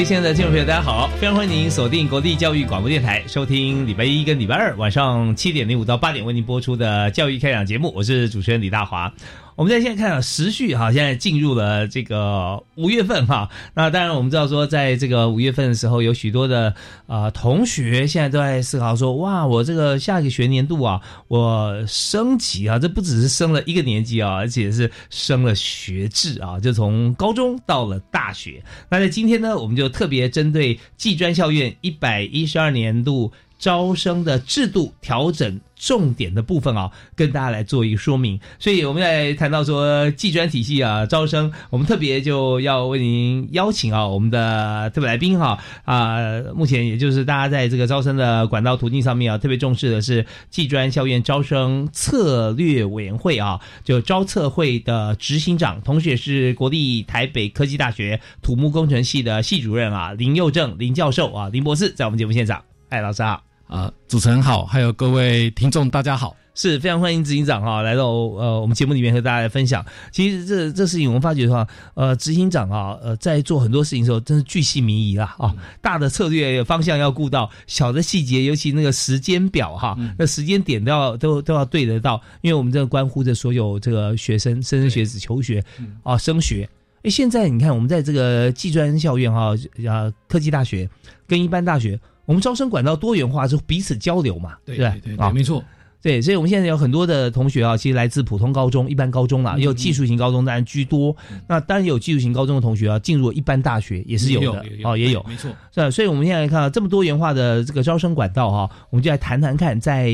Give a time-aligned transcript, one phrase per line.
[0.00, 1.10] 位亲爱的听众朋友，大家好！
[1.20, 7.92] 非常欢迎您锁定国立教育广播电台，收听礼拜一跟礼拜二晚上七点零五到八点为您播出的教育开讲节目。
[7.94, 9.12] 我是主持人李大华。
[9.60, 13.50] 我们在现在看啊，时序哈，现在进入了这个五月份哈。
[13.74, 16.74] 那当然，我们知道说，在这个五月份的时候，有许多的
[17.06, 28.62] 啊同学现在都在思考说，哇，我这个下一个学年度啊，我升级啊，这不只是升了一个年级啊，而且是升了学制啊，就从高中到了大学。
[28.88, 33.30] 那在今天呢，我们就特别针对技专校院一百一十二年度。
[33.60, 38.40] 招生的制度调整重点的部分啊，跟大家来做一个说明。
[38.58, 46.18] 所以我们在谈到说技专体系啊招生，我们特别就要为您邀请啊我们的特别来宾哈啊，
[46.54, 63.49] 目前也就是大家在这个招生的管道途径上面啊，特别重视的是技专校院招生策略委员会啊，就招测会的执行长，同时也是国立台北科技大学土木工程系的系主任啊林佑正林教授啊林博士，在我们节目现场，哎，老师好。
[63.70, 69.86] 啊，主持人好，还有各位听众，大家好，是非常欢迎执行长哈来到呃我们节目里面和大家来分享。
[70.10, 71.64] 其实这这事情我们发觉的话，
[71.94, 85.64] 呃，执行长啊，呃，在做很多事情的时候，真是巨细靡遗啦啊，大的策略方向要顾到，小的细节，尤其那个时间表哈，那时间点都要都都要对得到，因为我们这个关乎着所有这个学生、莘莘学子求学
[86.02, 86.68] 啊升学。
[87.04, 89.54] 哎，现在你看我们在这个技专校院哈
[89.88, 90.90] 啊科技大学
[91.28, 91.96] 跟一般大学。
[92.30, 94.56] 我们招生管道多元化，是彼此交流嘛？
[94.64, 95.64] 对对对，啊，没错。
[96.00, 101.14] 对，所以我们现在有很多的同学啊，其实来自普通高中、一般高中啦，也有技术型高中当然居多。
[101.46, 105.50] 那当然有技术型高中的同学啊，进入一般大学也是有的哦，也有，没错。
[105.74, 105.90] 是吧？
[105.90, 110.08] 所以我们现在看到这么多元化的这个招生管道哈，我们就来谈谈看，在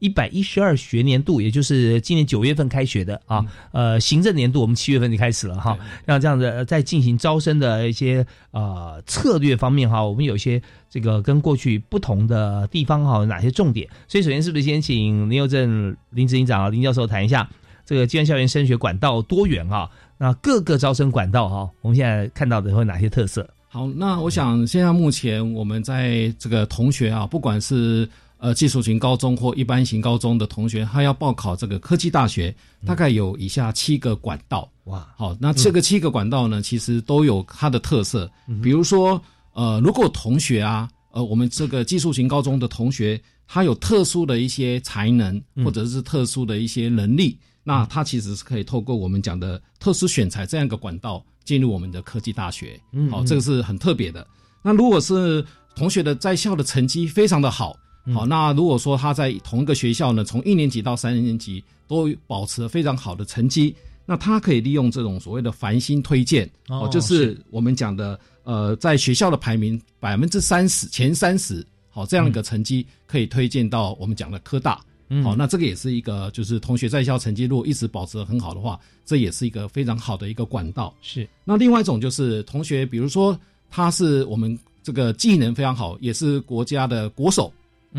[0.00, 3.42] 一百一十二学年度，也就是今年九月份开学的啊，
[3.72, 5.78] 呃，行政年度我们七月份就开始了哈。
[6.04, 13.88] 让这样子在进行招生的一些啊策略方面哈，我们有些这个跟过去不同的地方哈，有哪些重点？
[14.08, 15.28] 所以首先是不是先请？
[15.30, 17.48] 林佑正林执行长啊，林教授谈一下。
[17.86, 23.48] 这个技院校园升学管道多元啊，那各个招生管道哈，我们现在看到的会哪些特色？
[23.68, 28.08] 好，那我想现在目前我们在这个同学啊，不管是
[28.40, 32.52] 呃技术型高中或一般型高中的同学，他要报考这个科技大学，
[32.84, 34.68] 大概有以下七个管道。
[34.84, 38.28] 哇，好，那这个七个管道呢，其实都有它的特色。
[38.62, 43.20] 比如说，呃，如果同学啊，呃，我们这个技术型高中的同学。
[43.52, 52.80] 他有特殊的一些才能，或者是特殊的一些能力，那他其实是可以透过我们讲的特殊选材这样一个管道进入我们的科技大学。
[53.10, 54.24] 好，这个是很特别的。
[54.62, 57.76] 那如果是同学的在校的成绩非常的好，
[58.14, 63.74] 好，那如果说他在同一个学校呢，从一年级到三年级都保持了非常好的成绩，
[64.06, 71.64] 那他可以利用这种所谓的繁星推荐，哦，就是我们讲的呃，在学校的排名百分之三十前三十。
[71.90, 74.80] 好，这样一个成绩可以推荐到我们讲的科大。
[75.24, 80.94] 好，那这个也是一个，就是同学在校成绩如果一直保持的很好的话，这也是一个非常好的一个管道。
[81.02, 81.28] 是。
[81.44, 83.36] 那另外一种就是同学，比如说
[83.68, 87.52] 他是我们这个技能非常好，也是国家的国手。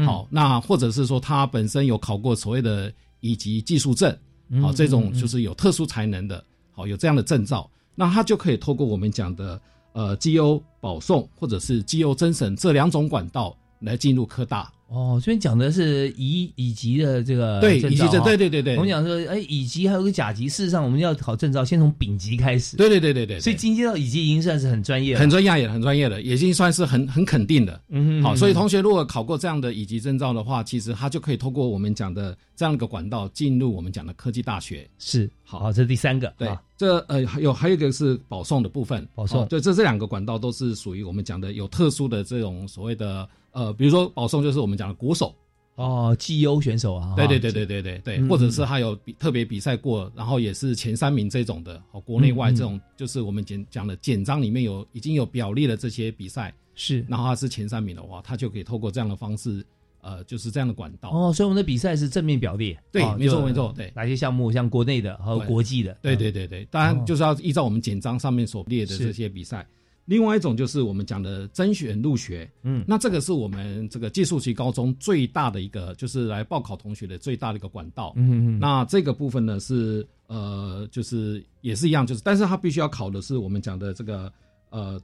[0.05, 4.17] 好，那或者是说他本身有考过所谓的乙级技术证。
[4.61, 6.43] 好，这种就是有特殊才能的。
[6.71, 9.61] 好，有这样的证照，那他就可以透过我们讲的
[9.93, 13.55] 呃绩优保送或者是绩优增审这两种管道。
[13.81, 18.75] 来进入科大哦，这边讲的是乙乙级的这个对乙级证，对对对对。
[18.75, 22.75] 我们讲说，哎，乙级还有个甲级，事实上我们要考证照，先从丙级开始。
[22.75, 23.39] 对对对对对。
[23.39, 27.81] 所以进阶到乙级已经算是很专业，很专业也，很专业的，已经算是很很肯定的。
[27.87, 34.85] 嗯，好，所以同学如果考过这样的乙级证照的话，其实他就可以通过我们讲的这样一个管道进入我们讲的科技大学。
[34.99, 36.33] 是，好，这是第三个。
[36.37, 45.35] 对，这呃还有还有一个是保送的部分，保送哦对，这这两个管道都是属于我们讲的有特殊的这种所谓的呃，比如说保送就是我们讲的国手，
[45.75, 57.05] 哦，绩优选手啊，对对对对对对对，嗯或者是他有比特别比赛过，然后也是前三名这种的，哦，国内外这种就是我们简讲的简章里面有已经有表列的这些比赛，是。
[57.07, 59.65] 然后他是前三名的话，他就可以透过这样的方式，
[60.01, 63.91] 呃，就是这样的管道，哦，所以我们的比赛是正面表列，对哦没错没错对。
[63.95, 69.67] 哪些项目像国内的和国际的，对嗯对对对，当然就是要依照我们简章上面所列的这些比赛。
[70.05, 72.83] 另外一种就是我们讲的甄选入学，嗯。
[72.87, 78.13] 那这个是我们这个技术级高中最大的一个，就是来报考同学的最大的一个管道。
[78.15, 84.31] 嗯嗯那这个部分呢是呃，就是也是一样，就是但是他必须要考的是我们讲的这个
[84.69, 84.99] 呃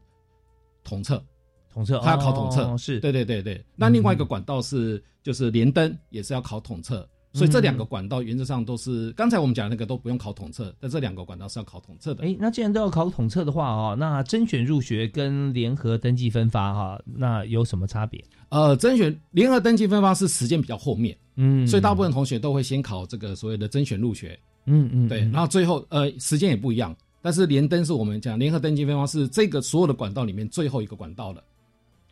[0.84, 1.24] 统测，
[1.72, 3.00] 统测，他要考统测，哦是。
[3.00, 3.64] 对对对对。
[3.76, 7.08] 那另外一个管道是就是连登，也是要考统测。
[7.38, 12.24] 所以这两个管道原则上都是，刚才我们讲的那个都不用考统测，但这两个管道是要考统测的。
[12.24, 18.24] 哎，那既然都要考统测的话哦，那甄选入学跟联合登记分发哈，那有什么差别？
[18.50, 31.44] 呃，甄选联合登记分发是时间比较后面，嗯所以大部分同学都会先考这个所谓的甄选入学，嗯嗯对，然后最后呃时间也不一样，但是联登是我们讲联合登记分发是这个所有的管道里面最后一个管道了。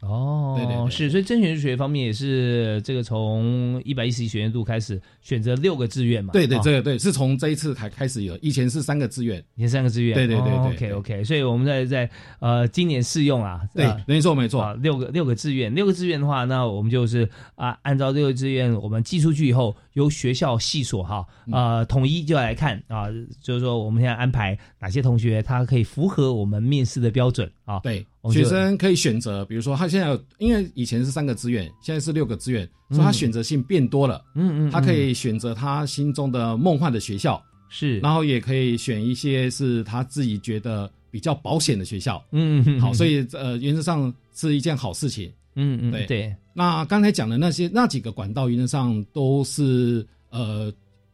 [0.06, 0.90] 哦，对对对。
[0.90, 6.62] 是，所以甄选入学方面也是这个从一百一十一学年度开始选择六个志愿嘛，对对，哦。
[6.64, 9.44] 这个对是从这一次才开始有，以前是三个志愿。
[9.56, 12.10] 以前三个志愿，对对对对 OK OK，所以我们在在
[12.40, 14.62] 呃今年试用啊，对啊，没错没错。
[14.62, 21.54] 啊，六个六个志愿，六个志愿的话，那我们就是啊，按照六个志愿我们寄出去以后，由学校系所哈嗯。
[21.54, 23.06] 呃统一就来看啊，
[23.42, 34.24] 就是说我们现在安排哪些同学他可以符合我们面试的标准啊，对学生可以选择，比如说他现在有，因为以前是三个志愿，现在是六个志愿，所以他选择性变多了。
[34.36, 42.24] 嗯嗯，他可嗯以选择他心中的梦幻的学校，是，然后也可以选一些是他自己觉得比较保险的学校。
[42.32, 45.32] 嗯嗯好，所以以呃，原则上是一件好事情。
[45.56, 50.72] 嗯嗯对对，那刚才讲的那些那几个管道，原则上都是呃，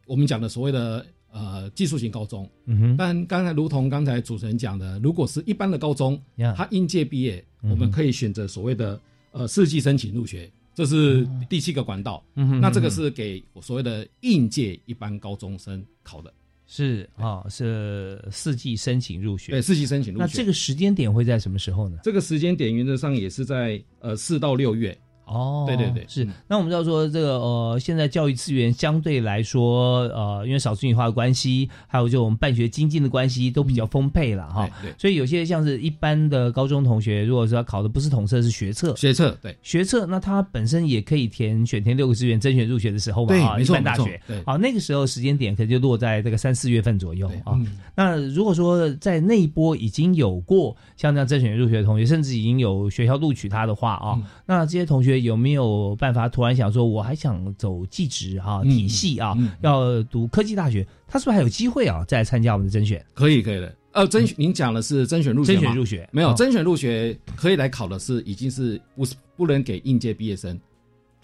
[0.08, 2.50] 我们讲的所谓的呃技术型高中。
[2.66, 6.22] 嗯哼，但刚才如同刚才主持人讲的，如果是一般的高中，
[6.56, 9.00] 他应届毕业，我们可以选择所谓的
[9.32, 12.24] 呃四季申请入学，这是第七个管道。
[12.36, 16.34] 嗯哼那这个是给所谓的应届一般高中生考的，
[16.68, 20.26] 是啊，是四季申请入学对，，四季申请入学。
[20.26, 21.98] 那这个时间点会在什么时候呢？
[22.04, 24.98] 这个时间点原则上也是在呃四到六月。
[25.32, 26.24] 哦，对对对是。
[26.26, 26.32] 嗯。
[26.48, 34.70] 那我们知道说这个呃，现在教育资源相对来说，呃，因为少子女化的关系，还有就我们办学精进的关系，都比较丰沛了哈。
[34.82, 34.96] 对对。
[34.98, 39.56] 所以有些像是一般的高中同学，如果说他考的不是统测，是学测，学测对。
[39.62, 44.44] 学测，那他本身也可以填选填六个志愿甄选入学的时候嘛，啊，一般大学，对。
[44.46, 47.54] 好，那个时候时间点可能就落在这个三四月份左右啊。
[47.54, 47.68] 嗯。
[47.96, 54.24] 那如果说在那一波已经有过像这样甄选入学的同学，甚至已经有学校录取他的话啊，嗯。
[54.46, 63.06] 那这些同学有没有办法突然想说，我还想走技职哈、嗯体系啊，嗯要读科技大学，他是不是还有机会啊，再来参加我们的甄选？
[63.14, 63.76] 可以可以的。
[63.94, 70.58] 呃，甄选您讲的是甄选入学甄选入学没有哦甄选入学可以来考的是已经是不是不能给应届毕业生？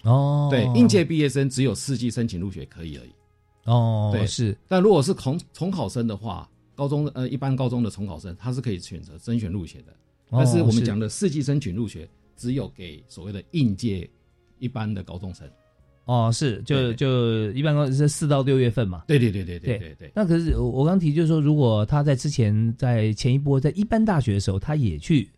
[0.02, 3.10] 哦，对，应届毕业生只有四季申请入学可以而已。
[3.64, 9.94] 哦，对是但如果是重重考生的话，高中呃一般高中的重考生，他是可以选择甄选入学的。
[10.30, 12.06] 但是我们讲的的四季申请入学，
[12.38, 14.08] 只有给所谓的应届
[14.58, 15.46] 一般的高中生。
[16.06, 19.04] 哦，是，就就一般都是四到六月份嘛。
[19.06, 20.10] 对对对对对对对。
[20.14, 25.28] 那可是我我刚提，就是说如果他在之前在前一波在一般大学的时候，他也去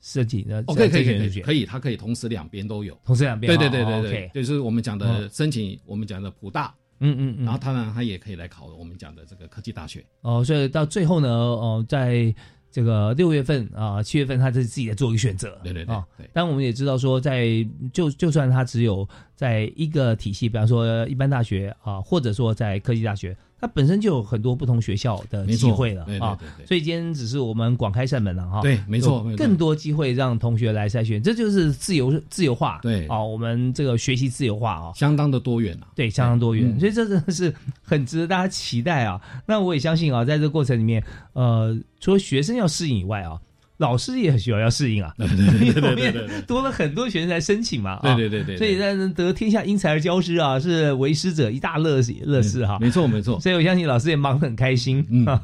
[0.00, 0.46] 设计。
[0.48, 1.64] 那，哦，可以可以可以。
[1.64, 2.96] 他可以同时两边都有。
[3.04, 3.68] 同时两边都有。
[3.68, 4.42] 对对对对对。
[4.42, 6.72] 就是我们讲的申请，我们讲的普大。
[7.00, 7.44] 嗯嗯嗯。
[7.44, 10.04] 然后当然他也可以来考我们讲的这个科技大学。
[10.20, 12.32] 哦，所以到最后呢，哦，在。
[12.72, 15.56] 这个六月份啊、七月份，他自己在做一个选择。
[15.62, 17.46] 对对对啊对但我们也知道说在，
[17.92, 26.36] 就就算他只有在一个体系，比方说一般大学啊、或者说在科技大学，它本身就有很多不同学校的机会了啊。
[26.66, 28.60] 所以今天只是我们广开扇门了哈。
[28.60, 32.80] 对，没错，更多机会让同学来筛选，这就是自由自由化。
[32.82, 34.92] 对啊，我们这个学习自由化啊。
[34.96, 35.86] 相当的多元啊。
[35.94, 39.20] 对，相当多元，嗯所以这真的是很值得大家期待啊。
[39.46, 41.00] 那我也相信啊，在这个过程里面，
[41.34, 43.38] 呃，除了学生要适应以外啊，
[43.82, 52.78] 老师也很需要要适应啊， 对对对因为后对对对面多了很多学生来申请嘛，啊，对对对对，所以在得天下英才而教师啊，是为师者一大乐乐事哈。
[52.80, 53.38] 没错没错。
[53.40, 55.42] 所以我相信老师也忙得很开心嗯啊。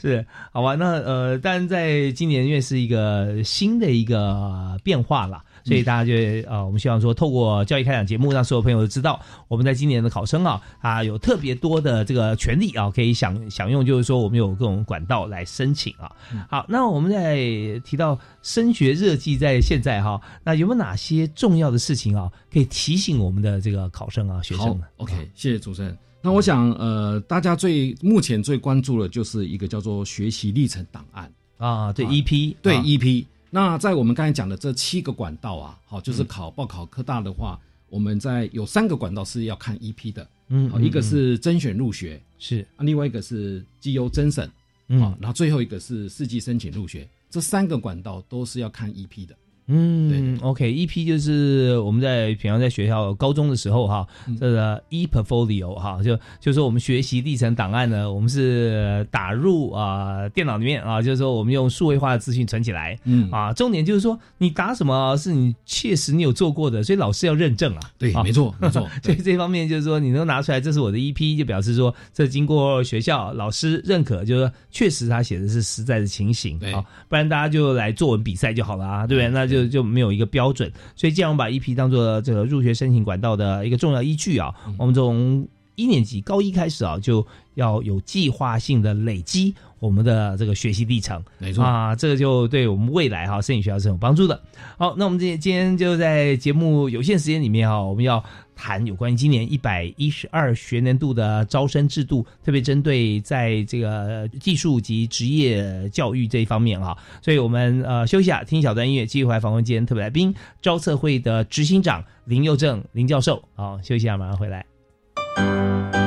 [0.00, 0.76] 是，好吧？
[0.76, 6.12] 那呃，当然在今年因为是一个新的一个变化啦，所以大家就
[6.48, 9.18] 呃，我们希望说，透过教育开讲节目，让所有朋友都知道，
[9.48, 16.12] 我们在今年的考生啊，啊有特别多的这个权利啊，可以享享用，就是说我们有各种管道来申请啊。
[16.50, 17.36] 好，那我们在
[17.82, 25.96] 提到升学热季在现在哈，那有没有哪些重要的事情啊，可以提醒我们的这个考生啊、学生好呢？，OK，谢谢主持人。
[26.20, 33.24] 那我想，呃，大家最目前最关注的就是一个叫做学习历程档案，啊，对啊 EP 对啊 EP。
[33.54, 37.56] 那在我们刚才讲的这七个管道啊，好，就是考报考科大的话，
[37.88, 42.66] 我们在有三个管道是要看 EP 的，嗯好一个是甄选入学，是。
[42.74, 44.50] 啊，另外一个是绩优甄审，
[44.88, 44.98] 嗯。
[44.98, 49.36] 好，然后最后一个是四季申请入学，这三个管道都是要看 EP 的。
[49.66, 62.98] 嗯，OK，EP 就是我们在平常在学校高中的时候哈，嗯这个 e portfolio 哈，就就是说我们学习历程档案呢，我们是打入啊、电脑里面啊，就是说我们用数位化的资讯存起来。
[63.04, 67.80] 嗯，啊，重点就是说你打什么是你确实你有做过的，所以老师要认证啊。
[67.98, 79.28] 对，啊没错，没错， 所以，这方面就是说，你能拿出来，这是我的 EP，就表示说这经过学校老师认可，就是说确实他写的是实在的情形对啊，不然大家就来作文比赛就好了啊，对不对？
[79.30, 80.70] 那就就就没有一个标准。
[80.96, 85.46] 所以既然我们把 EP 当做这个入学申请管道的一个重要依据啊，我们从
[85.76, 91.22] 一年级高一开始啊，就要有计划性的累积我们的这个学习历程。
[91.38, 91.64] 没错。
[91.64, 94.40] 啊，这个就对我们未来哈摄影学校是有帮助的。
[94.76, 98.22] 好，那我们今今天就在节目有限时间里面哈，我们要
[98.56, 106.96] 谈有关于今年一百一十二学年度的招生制度，特别针对在这个技术及职业教育这一方面哈。
[107.20, 113.42] 所以我们呃休息一下，听一小段音乐，继续回来访问今天特别来宾招测会的执行长林佑正林教授。
[113.54, 116.03] 好，休息一下，马上回来。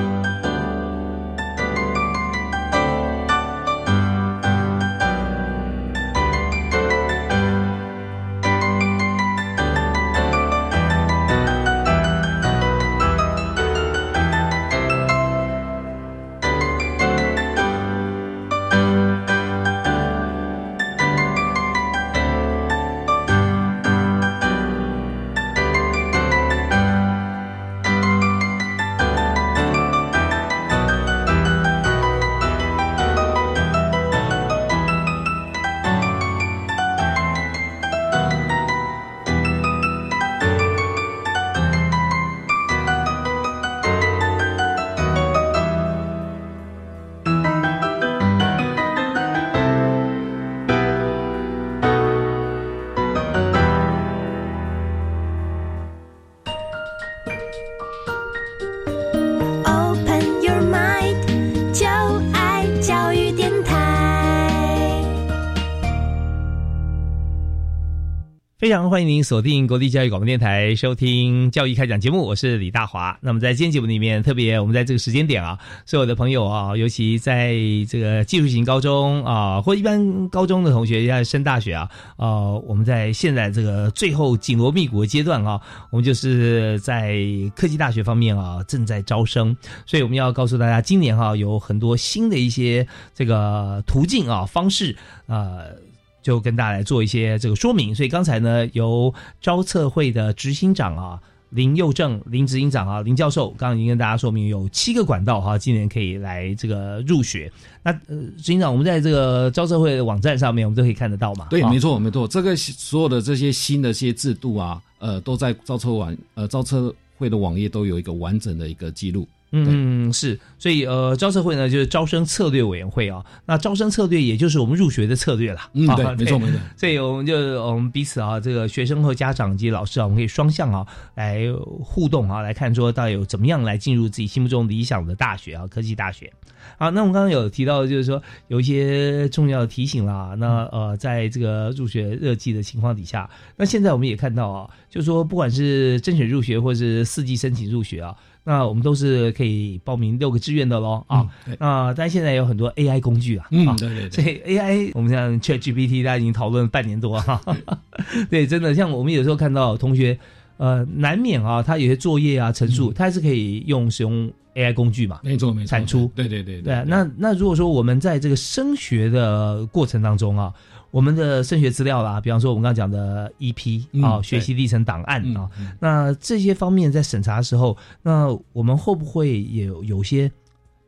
[68.67, 73.17] 非常欢迎您锁定国立教育广播电台收听教育开讲节目，我是李大华。
[73.21, 77.55] 那么在今天节目里面，特别我们在这个时间点啊，所有的朋友啊，尤其在
[77.87, 87.15] 这个技术型高中啊，或一般高中的同学要升大学啊，呃，我们在现在这个最后紧锣密鼓的阶段啊，我们就是在
[87.55, 89.55] 科技大学方面啊正在招生，
[89.85, 94.93] 所以我们要告诉大家，今年哈、有很多新的一些这个途径啊方式
[95.27, 95.86] 呃。
[96.27, 97.95] 就跟大家来做一些这个说明。
[97.95, 101.17] 所以刚才呢，由招测会的执行长啊
[101.51, 107.49] 林佑正林执行长啊林教授，刚刚已经跟大家说明有七个管道哈、今年可以来这个入学。
[107.81, 111.47] 那呃，执行长，我们在这个招测会的网站上面，我们都可以看得到嘛？
[111.49, 119.25] 对，啊没错，没错，这个所有的这些新的这些制度啊，呃，都在招车网呃招车会的网页都有一个完整的一个记录。
[119.51, 125.59] 嗯，是，所以呃，招测会呢就是招生策略委员会啊，那招生策略也就是我们入学的策略了。
[125.73, 126.59] 嗯，啊对，没错，没错。
[126.75, 130.85] 所以我们就我们彼此啊，这个学生和家长及老师啊，我们可以双向啊
[131.15, 131.41] 来
[131.81, 136.31] 互动啊，来看说到底有怎么样来进入自己心目中理想的大学啊，科技大学。
[136.77, 140.35] 啊，那我们刚刚有提到，就是说有一些重要的提醒啦。
[140.37, 148.13] 那呃，在这个入学热季的情况底下，那现在我们也看到啊，就是说不管是甄选入学或是四季申请入学啊，
[148.49, 151.27] 那我们都是可以报名六个志愿的喽啊。
[151.59, 157.41] 那但现在有很多 AI 工具啊，嗯啊，对对对所以 AI 我们像 ChatGPT，大家已经讨论半年多哈，
[158.31, 160.17] 对，真的像我们有时候看到同学，
[160.55, 165.19] 呃，难免啊，他有些作业啊、陈述，他还是可以用使用 AI 工具嘛。
[165.23, 170.53] 没错，没错，产出对对对对啊，那那如果说我们在这个升学的过程当中啊，
[170.91, 175.71] 我们的升学资料啦，比方说我们刚刚讲的 EP 啊、学习历程档案嗯啊，嗯。
[175.79, 180.31] 那这些方面在审查的时候，那我们会不会也有有些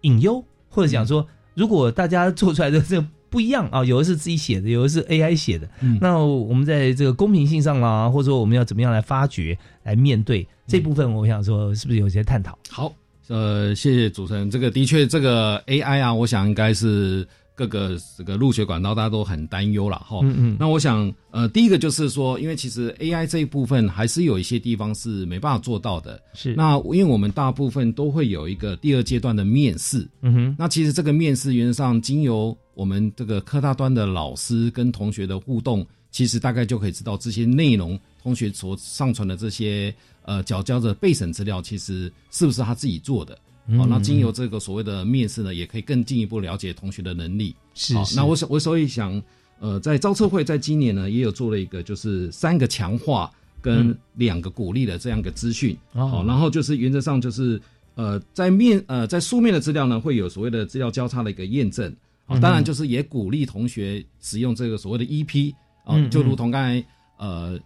[0.01, 1.27] 隐忧，或者讲说，嗯。
[1.55, 5.97] 如果大家做出来的这个不一样啊，有的是自己写的，有的是 AI 写的，嗯。
[5.99, 12.57] 那我们在这个公平性上啦，或者说我们要怎么样来发掘、来面对这部分，我想说是不是有些探讨？
[12.69, 12.93] 好，
[13.27, 14.49] 呃，谢谢主持人。
[14.49, 17.27] 这个的确，这个 AI 啊，我想应该是
[17.59, 20.21] 各个这个入学管道大家都很担忧了哈。
[20.23, 26.21] 嗯嗯，那我想，呃，第一个就是说，因为其实 AI 这一部分还是有一些地方是没办法做到的。
[26.33, 43.37] 是那因为我们大部分都会有一个第二阶段的面试，嗯哼，那其实这个面试原则上经由我们这个科大端的老师跟同学的互动，其实大概就可以知道这些内容，同学所上传的这些呃缴交的备审资料，其实是不是他自己做的。
[43.69, 43.77] 嗯。
[43.77, 47.55] 好、那经由这个所谓的面试呢，也可以更进一步了解同学的能力。
[47.93, 49.21] 好，是是那我想我所以想，
[49.59, 55.77] 呃，在招测会在今年呢，也有做了一个就是三个强化跟两个鼓励的这样一个资讯。
[55.93, 56.07] 哦。
[56.07, 57.61] 好，然后就是原则上就是
[57.95, 61.93] 呃，在面呃在书面的资料呢，会有所谓的资料交叉的一个验证。
[62.25, 66.09] 好，嗯当然就是也鼓励同学使用这个所谓的 EP 啊、嗯。
[66.09, 66.83] 就如同刚才
[67.17, 67.59] 呃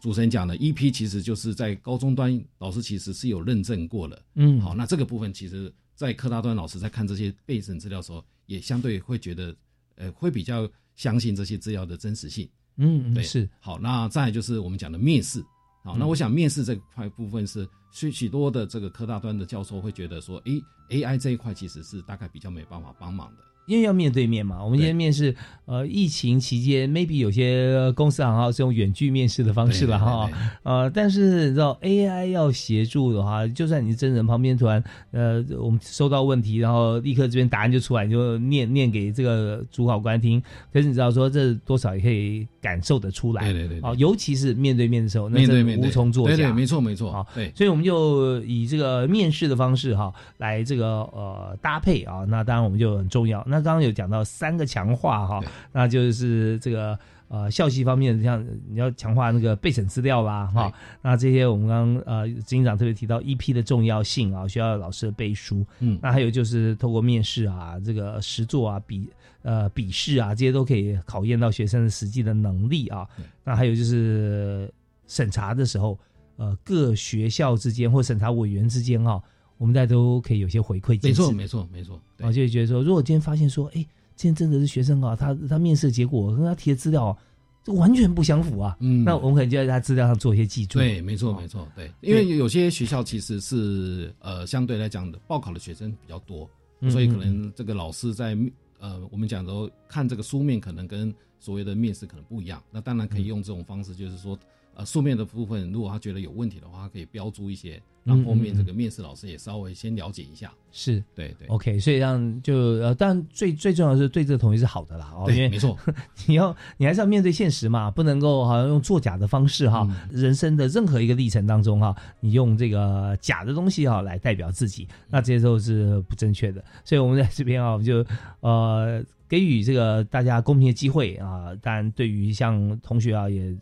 [0.00, 4.22] 主持人讲的，EP 其实就是在高中端老师其实是有认证过了。
[4.34, 9.54] 嗯好，那这个部分其实，在科大端老师在看这些备审资料的时候，也相对会觉得，
[9.96, 12.48] 呃，会比较相信这些资料的真实性。
[12.76, 15.44] 嗯对嗯是好，那再来就是我们讲的面试。
[15.82, 23.42] 好，那我想面试这块部分是许许多的这个科大端的教授会觉得说，诶，AI 这一块其实是大概比较没办法帮忙的。
[23.70, 25.32] 因为要面对面嘛，我们今天面试，
[25.64, 30.28] 呃，疫情期间，maybe 有些公司行号是用远距面试的方式了哈，
[30.64, 47.24] 呃，但是你知道 AI 要协助的话，就算你是真人旁边突然，呃，我们收到问题，然后立刻这边答案就出来，你就念念给这个主考官听，可是你知道说这多少也可以感受得出来，对对对对啊，尤其是面对面的时候，那真的面对面无从作假，对对，没错没错啊。
[47.32, 53.44] 对，所以我们就以这个面试的方式哈，来这个呃搭配啊，那当然我们就很重要。
[53.46, 55.40] 那刚刚有讲到三个强化哈，
[55.72, 56.98] 那就是这个
[57.28, 65.64] 呃校系方面，像你要强化那个备审资料啦哈，那这些我们刚刚呃执行长特别提到 EP 的重要性啊，需要老师的背书。
[65.78, 69.08] 嗯，那还有就是透过面试啊，这个实作啊、笔
[69.42, 73.24] 呃笔试啊，这些都可以考验到学生的实际的能力啊对。
[73.44, 74.72] 那还有就是
[75.06, 75.98] 审查的时候，
[76.36, 79.20] 呃，各学校之间或审查委员之间啊，
[79.60, 80.98] 我们大家都可以有些回馈。
[81.02, 82.00] 没错没错没错。
[82.16, 82.22] 对。
[82.22, 87.16] 然后就会觉得说，如果今天发现说，哎，今天真的是学生啊，他他面试的结果跟他提的资料、啊、
[87.62, 89.04] 这完全不相符啊，嗯。
[89.04, 90.78] 那我们可能就在他资料上做一些记注。
[90.78, 96.48] 对，没错，没错，对，因为有些学校其实是呃相对来讲的报考的学生比较多，
[96.80, 98.34] 嗯所以可能这个老师在
[98.78, 99.52] 呃我们讲的
[99.86, 104.38] 看这个书面可能跟所谓的面试可能不一样，那当然可以用这种方式，就是说
[104.80, 110.50] 呃书面的部分，如果他觉得有问题的话，他可以标注一些，让后面这个面试老师也稍微先了解一下。
[110.72, 115.76] 是对对 OK，所以让就呃，但最最重要的是对这个同学是好的啦，哦，因对，为没错，
[116.26, 119.86] 你要你还是要面对现实嘛，不能够好像用作假的方式哈。
[120.10, 126.64] 人生的任何一个历程当中哈，你用这个假的东西哈来代表自己，那这些都是不正确的。
[126.84, 128.04] 所以我们在这边啊，我们就
[128.40, 131.54] 呃给予这个大家公平的机会啊。
[131.60, 133.54] 当然，对于像同学啊，也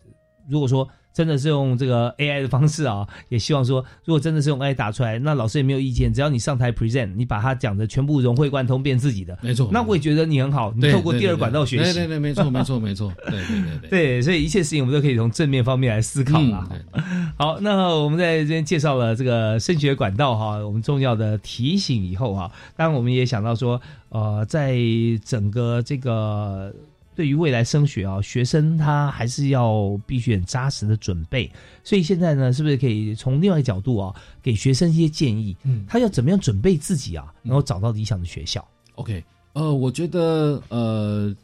[0.49, 0.89] 如果说。
[1.19, 9.69] 真的是用这个 AI 的方式啊，也希望说，如果真的是用 AI 打出来，那老师也没有意见，只要你上台 present，你把他讲的全部融会贯通，变自己的，没错。
[9.73, 13.91] 那我也觉得你很好，你透过第二管道学习，对对对，没错没错没错，对对对对。
[13.91, 16.69] 对，所以一切事情我们都可以从正面方面来思考啦。
[16.93, 24.79] 嗯好，那我们在这边介绍了这个升学管道哈，我们重要的提醒以后哈，当然我们也想到说，呃，在
[25.25, 26.73] 整个这个
[27.19, 31.51] 对于未来升学啊，学生他还是要必须很扎实的准备，
[31.83, 41.35] 所以现在呢，是不是可以从另外一个角度啊，给学生一些建议，嗯他要怎么样准备自己啊，然后找到理想的学校？OK，呃，我觉得呃，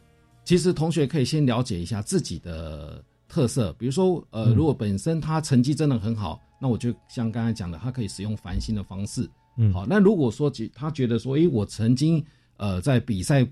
[0.45, 9.29] 其实同学可以先了解一下自己的特色，比如说呃，嗯如果本身他成绩真的很好，那我就像刚才讲的，他可以使用繁星的方式。
[9.57, 12.23] 嗯好，那如果说觉他觉得说，诶，我曾经
[12.55, 13.43] 呃在比赛，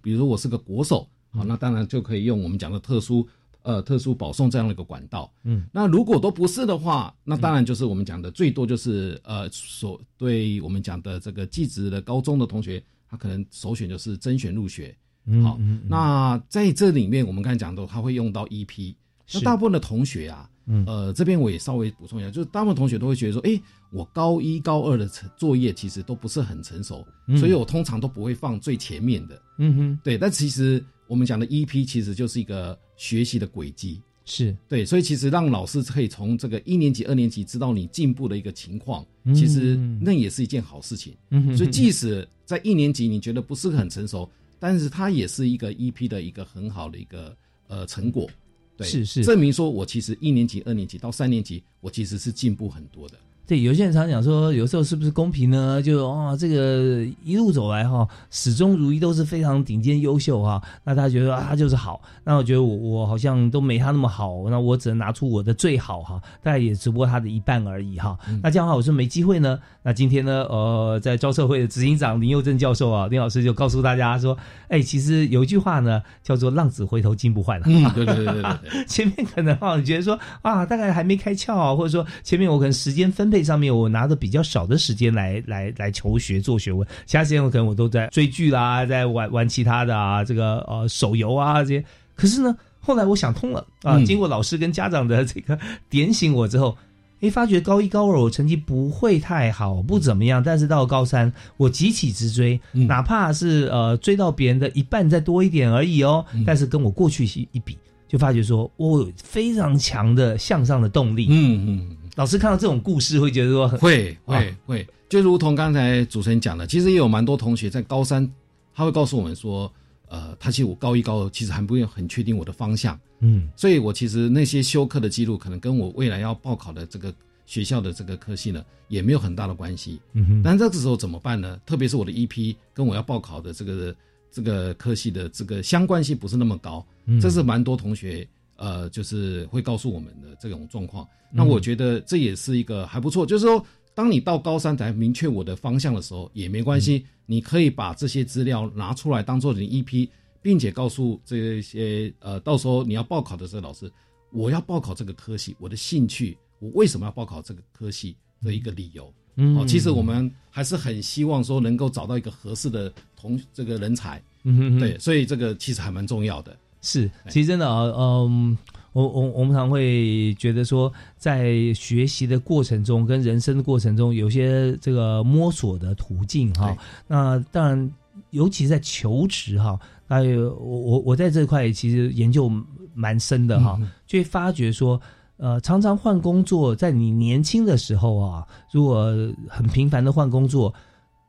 [0.00, 3.26] 比如说我是个国手，好，那当然就可以用我们讲的特殊
[3.62, 5.32] 呃特殊保送这样的一个管道。
[5.44, 14.96] 嗯，那如果都不是的话，那当然就是我们讲的最多就是呃所对我们讲的这个技职的高中的同学，他可能首选就是甄选入学。
[15.42, 18.94] 好，嗯嗯嗯那在这里面我们刚才讲到，他会用到 EP。
[19.34, 29.42] 那大部分的同学啊，嗯呃，这边我也稍微补充一下，就是大部分同学都会觉得说，诶，我高一、高二的成作业其实都不是很成熟，嗯所以我通常都不会放最前面的。
[29.58, 34.00] 嗯哼，对，但其实我们讲的 EP 其实就是一个学习的轨迹。
[34.28, 41.14] 是，对，所以其实让老师可以从这个一年级、二年级知道你进步的一个情况，嗯其实那也是一件好事情。
[41.30, 47.36] 嗯哼所以即使在一年级你觉得不是很成熟，但是它也是一个 EP 的一个很好的一个
[47.68, 48.28] 呃成果。
[48.76, 53.16] 对，是是证明说我其实一年级、二年级到三年级，我其实是进步很多的。
[53.46, 55.80] 对，有些人常讲说，有时候是不是公平呢？
[55.80, 62.02] 就哦，这个一路走来哈、始终如一，都是非常顶尖优秀哈、那他觉得啊，他就是好。
[62.24, 69.58] 那我觉得我我好像都没他那么好，那我只能拿出我的最好哈、大概也只不过他的一半而已哈、那这样的话，我是没机会呢。
[69.84, 77.64] 那今天呢，呃，在招社会的执行长林佑正教授啊，林老师就告诉大家说，哎，其实有一句话呢，叫做“浪子回头金不换”啊。
[77.66, 78.84] 嗯，对对对对对对。
[78.88, 91.84] 前面可能啊，你觉得说啊，大概还没开窍啊，或者说前面我可能时间分配上面，我拿的比较少的时间来来来求学做学问，其他时间我可能我都在追剧啦，在玩玩其他的啊，这个呃手游啊这些。
[92.14, 96.76] 可是呢，后来我想通了啊，嗯经过老师跟家长的这个点醒我之后。
[97.20, 111.26] 诶，发觉高一高二我成绩不会太好，不怎么样，但是到高三，我急起直追，嗯哪怕是呃追到别人的一半再多一点而已哦，嗯但是跟我过去一一比，就发觉说我有非常强的向上的动力。
[111.30, 118.28] 嗯嗯，老师看到这种故事会觉得说很会啊会会，就如同刚才主持人讲的，其实也有蛮多同学在高三，
[118.74, 119.70] 他会告诉我们说，
[120.08, 130.00] 呃，他其实我高一高二其实还不用很确定我的方向，嗯所以我其实那些修课的记录，可能跟我未来要报考的这个学校的这个科系呢，也没有很大的关系。
[130.14, 131.60] 嗯哼但这个时候怎么办呢？
[131.66, 133.94] 特别是我的 EP 跟我要报考的这个
[134.32, 138.26] 这个科系的这个相关性不是那么高，嗯这是蛮多同学
[138.56, 141.04] 呃，就是会告诉我们的这种状况。
[141.04, 143.62] 嗯那我觉得这也是一个还不错，就是说，
[143.94, 150.08] 当你到高三才明确我的方向的时候，也没关嗯系，你可以把这些资料拿出来当做你的 EP，
[150.40, 153.90] 并且告诉这些呃，到时候你要报考的这个老师，
[154.30, 159.12] 我要报考这个科系，我的兴趣，我为什么要报考这个科系的一个理由。
[159.34, 166.56] 嗯哦，其实我们还是很希望说能够找到一个合适的同这个人才，嗯对，所以这个其实还蛮重要的。
[166.86, 168.56] 是，其实真的啊，嗯，
[168.92, 176.76] 我我我们常会觉得说，在学习的过程中跟人生的过程中，有些这个摸索的途径哈。
[177.08, 177.90] 那当然，
[178.30, 182.48] 尤其在求职哈，那有我我我在这块其实研究
[182.94, 185.00] 蛮深的哈，嗯就会发觉说。
[185.38, 189.12] 呃，常常换工作，在你年轻的时候啊，如果
[189.46, 190.72] 很频繁的换工作，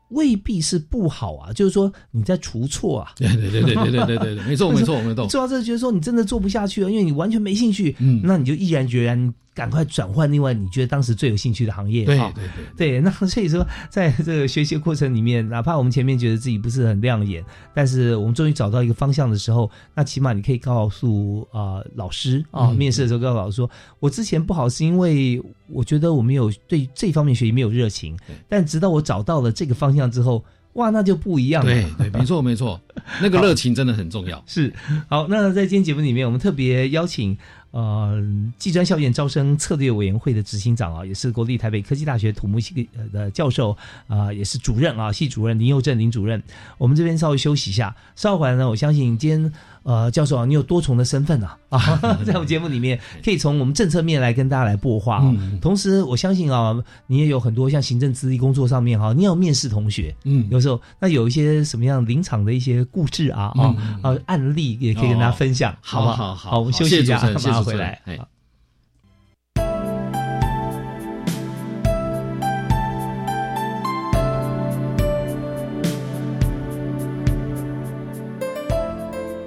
[0.10, 1.52] 未必是不好啊。
[1.54, 5.28] 就是说你在除错啊，对对对对对对对对对，没错没错没错。
[5.28, 12.06] 做 到这觉得说你真的做不下去了，因为你完全没兴趣，嗯那你就毅然决然赶快转换另外你觉得当时最有兴趣的行业。
[12.06, 12.32] 对对
[12.78, 17.44] 对对，那所以说，在这个学习的过程里面，哪怕我们前面觉得自己不是很亮眼，
[17.74, 23.68] 但是我们终于找到一个方向的时候，那起码你可以告诉啊、呃老师啊，嗯面试的时候告诉老师说，
[24.00, 28.16] 我之前不好是因为我觉得我没有对这方面学习没有热情，
[28.48, 31.74] 但直到我找到了这个方向之后，哇，那就不一样了。
[31.74, 32.80] 对对，没错 没错，
[33.20, 34.44] 那个热情真的很重要。
[34.46, 34.72] 是，
[35.10, 37.36] 好，那在今天节目里面，我们特别邀请
[37.72, 38.22] 呃
[38.58, 43.76] 技专校院招生策略委员会的执行长啊，也是国立台北科技大学土木系呃的教授
[44.08, 46.42] 啊、也是主任啊，系主任林佑正林主任。
[46.78, 49.54] 我们这边稍微休息一下，稍后回来呢，我相信今天
[49.84, 55.24] 呃教授啊，你有多重的身份啊啊，在我们节目里面可以从我们政策面来跟大家来播话啊。
[55.26, 56.76] 嗯同时，我相信啊，
[57.08, 66.16] 你也有很多像行政资历工作上面哈、你要面试同学，嗯，有时候那有一些什么样临场的一些故事啊啊、嗯啊案例也可以跟大家分享，好吗？
[66.16, 68.02] 好好好好，我们休息一下，谢谢回来。
[68.06, 68.18] 哎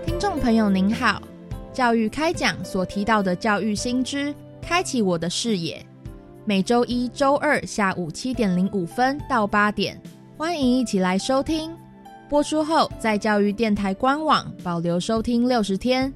[0.07, 1.23] 听众朋友您好，
[1.73, 5.85] 教育开讲所提到的教育新知，开启我的视野。
[6.45, 10.01] 每周一、周二下午七点零五分到八点，
[10.37, 11.71] 欢迎一起来收听。
[12.29, 16.13] 播出后，在教育电台官网保留收听六十天，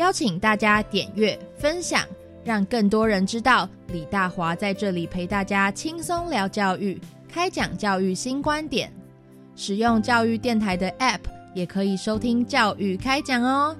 [0.00, 2.06] 邀请大家点阅分享，
[2.42, 8.90] 让更多人知道李大华在这里陪大家轻松聊教育，开讲教育新观点。
[9.56, 11.20] 使用教育电台的 App
[11.54, 13.76] 也可以收听教育开讲哦。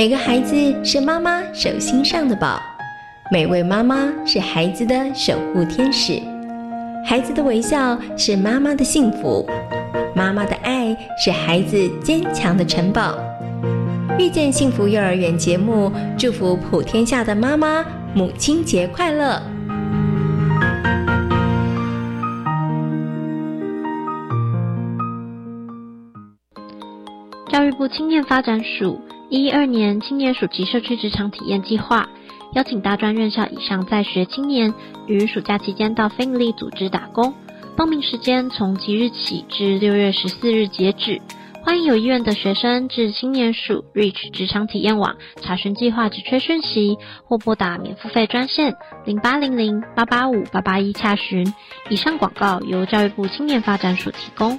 [0.00, 2.58] 每个孩子是妈妈手心上的宝，
[3.30, 6.18] 每位妈妈是孩子的守护天使。
[7.04, 9.46] 孩子的微笑是妈妈的幸福，
[10.16, 13.14] 妈妈的爱是孩子坚强的城堡。
[14.18, 17.84] 遇见幸福幼儿园节目，祝福普天下的妈妈
[18.14, 19.42] 母亲节快乐！
[27.52, 28.98] 教育部青年发展署
[29.30, 32.08] 一一二年青年暑期社区职场体验计划，
[32.54, 34.74] 邀请大专院校以上在学青年
[35.06, 37.32] 于暑假期间到非营利组织打工。
[37.76, 41.22] 报名时间从即日起至六月十四日截止。
[41.62, 51.54] 欢迎有意愿的学生至青年署 Reach 职场体验网查询计划职缺讯息，或拨打免付费专线零八零零八八五八八一查询。
[51.88, 54.58] 以上广告由教育部青年发展署提供。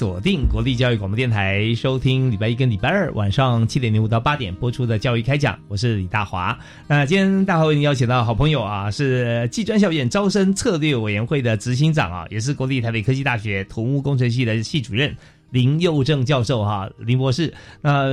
[0.00, 6.58] 锁定国立教育广播电台，收听礼拜一跟礼拜二晚上七点零五到八点播出的教育开讲，我是李大华。
[6.88, 15.14] 那今天大华为您邀请到好朋友啊，是技专校院招生策略委员会的执行长啊，也是国立台北科技大学土木工程系的系主任
[15.50, 17.52] 林佑正教授哈、林博士。
[17.82, 18.06] 那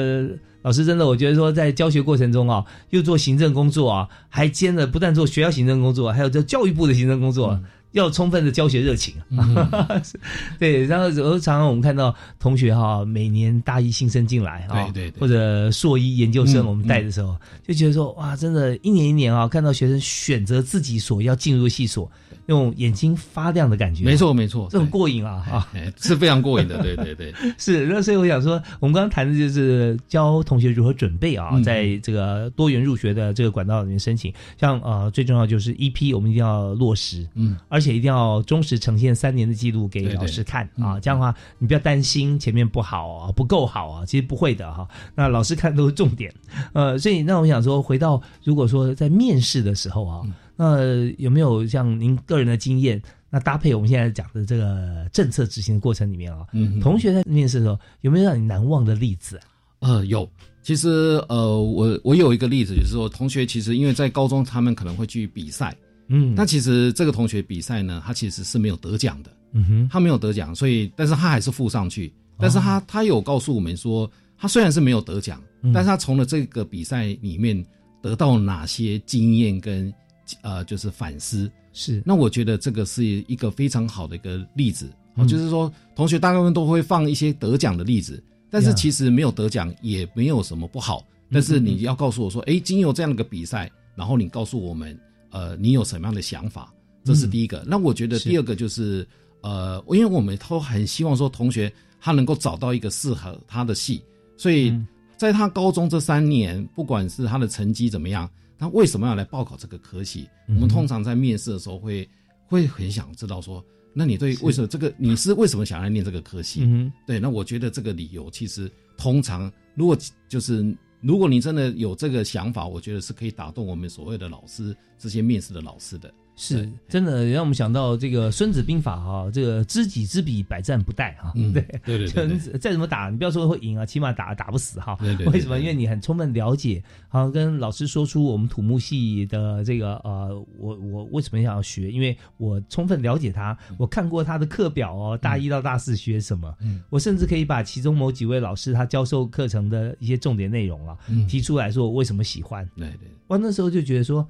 [0.63, 7.57] 老师真的，我觉得说在教学过程中啊，又做行政工作啊，还兼了不但做学校行政工作，还有做教育部的行政工作。
[7.97, 9.13] 要充分的教学热情，
[10.59, 15.19] 对，然后常常我们看到同学哈，每年大一新生进来哈，对对对。
[15.19, 17.35] 或者硕一研究生嗯我们带的时候，
[17.67, 22.09] 就觉得说哇，真的，一年一年啊，看到学生选择自己所要进入的系所，
[22.45, 25.67] 那种眼睛发亮的感觉，没错没错，这种过瘾啊啊！
[25.73, 34.33] 哎是非常过瘾的，对对对， 是，那所以我想说，我们刚刚谈的就是教同学如何准备啊，嗯在这个多元入学的这个管道里面申请。
[34.59, 40.99] 像呃，最重要就是 EP，我们一定要落实，嗯，而且一定要忠实呈现三年的记录给老师看嗯啊。
[40.99, 44.87] 这样的话，你不要担心前面不好啊，不够好啊，其实不会的哈。
[45.15, 46.33] 那老师看都是重点，
[46.73, 53.01] 呃，所以那我想说，回到如果说在面试的时候啊，嗯那有没有像您个人的经验？
[53.29, 59.43] 那搭配我们现在讲的这个政策执行的过程里面啊，嗯同学在面试的时候有没有让你难忘的例子啊？
[59.79, 60.27] 呃，有。
[60.63, 65.73] 其实呃，我我有一个例子，就是说同学其实因为在高中他们可能会去比赛，
[66.07, 66.33] 嗯。
[66.35, 75.71] 那其实这个同学比赛呢，他其实是没有得奖的，嗯哼，他没有得奖，所以但是他还是附上去，但是他、他有告诉我们说，他虽然是没有得奖，嗯。
[75.73, 77.65] 但是他从了这个比赛里面
[78.01, 79.93] 得到哪些经验跟
[80.41, 82.01] 呃就是反思，是。
[82.05, 94.97] 那我觉得这个是一个非常好的一个例子，哦，嗯就是说同学大部分都会放一些得奖的例子，但是其实没有得奖也没有什么不好，但是你要告诉我说，哎，经由这样的一个比赛，然后你告诉我们，
[95.37, 96.73] 呃，你有什么样的想法，
[97.03, 97.63] 这是第一个。
[97.67, 99.07] 那我觉得第二个就是，
[99.41, 101.71] 呃，因为我们都很希望说同学
[102.01, 104.01] 他能够找到一个适合他的系，
[104.35, 104.73] 所以
[105.15, 110.27] 在他高中这三年，不管是他的成绩怎么样，他为什么要来报考这个科系？
[110.47, 112.09] 我们嗯通常在面试的时候会
[112.47, 116.61] 会很想知道说，那你对为什么这个你是为什么想要念这个科系？
[116.63, 119.95] 嗯对，那我觉得这个理由其实通常如果
[120.27, 120.75] 就是
[121.07, 126.13] 如果你真的有这个想法，我觉得是可以打动我们所谓的老师这些面试的老师的。
[126.39, 131.33] 是真的让我们想到这个《孙子兵法》哈，这个知己知彼，百战不殆哈。
[131.35, 134.95] 嗯对对对再怎么打，你不要说会赢啊，起码打打不死哈。
[134.99, 135.59] 对对对为什么？
[135.59, 141.91] 因为你很充分了解，好跟老师说出我们土木系的这个呃，我我为什么想要学？
[141.91, 152.63] 因为我充分了解他，我看过他的课表哦，大一到大四学什么，嗯我甚至可以把其中某几位老师他教授课程的一些重点内容啊，嗯提出来说我为什么喜欢。
[152.77, 153.09] 对对。
[153.25, 154.25] 我，那时候就觉得说，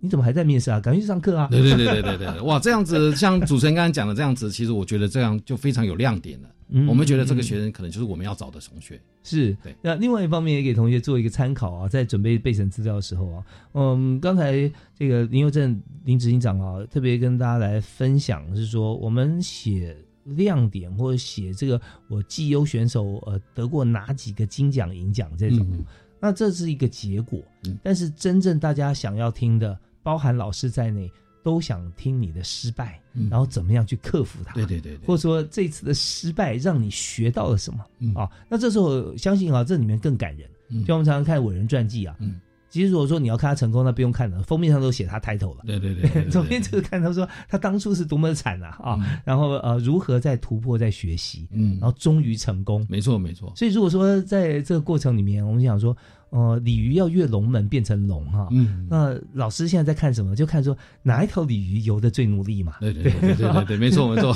[0.00, 0.80] 你怎么还在面试啊？
[0.80, 1.46] 赶快去上课啊！
[1.50, 6.48] 对对对对对对，哇，这样子 像主持人刚才讲的这样子，其实我觉得这样就非常有亮点了。
[6.72, 9.00] 嗯我们觉得这个学生可能就是我们要找的同学。
[9.24, 9.74] 是，对。
[9.82, 25.84] 那另外一方面也给同学做一个参考啊，在准备备审资料的时候啊，嗯，刚才这个林佑正林执行长啊，特别跟大家来分享是说，我们写亮点或者写这个我绩优选手呃得过哪几个金奖银奖这种，嗯
[26.20, 31.10] 那这是一个结果，嗯但是真正大家想要听的，包含老师在内。
[31.42, 34.52] 都想听你的失败，嗯然后怎么样去克服它？
[34.52, 37.82] 对对对对或者说这次的失败让你学到了什么？
[37.98, 40.46] 嗯啊，那这时候相信啊，这里面更感人。
[40.68, 45.62] 嗯就我们常常看伟人传记啊，嗯，其实如果说你要看他成功，那不用看了，封面上都写他 title 了。
[45.64, 52.84] 对对对对对左边 就是看他说他当初是多么的惨啊啊，然后呃如何在突破在学习，嗯然后终于成功。
[52.86, 53.50] 没错没错。
[53.56, 55.96] 所以如果说在这个过程里面，我们想说，
[56.30, 60.36] 呃，鲤鱼要跃龙门变成龙哈，嗯那老师现在在看什么？
[60.36, 62.76] 就看说哪一条鲤鱼游的最努力嘛。
[62.80, 64.32] 对对对对对对对， 没错没错。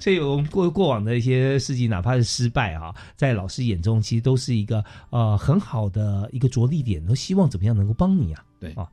[0.00, 8.44] 所以我们过过往的一些事迹，哪怕是失败啊，在老师眼中其实都是一个呃很好的一个着力点，都希望怎么样能够帮你啊。
[8.58, 8.88] 对啊，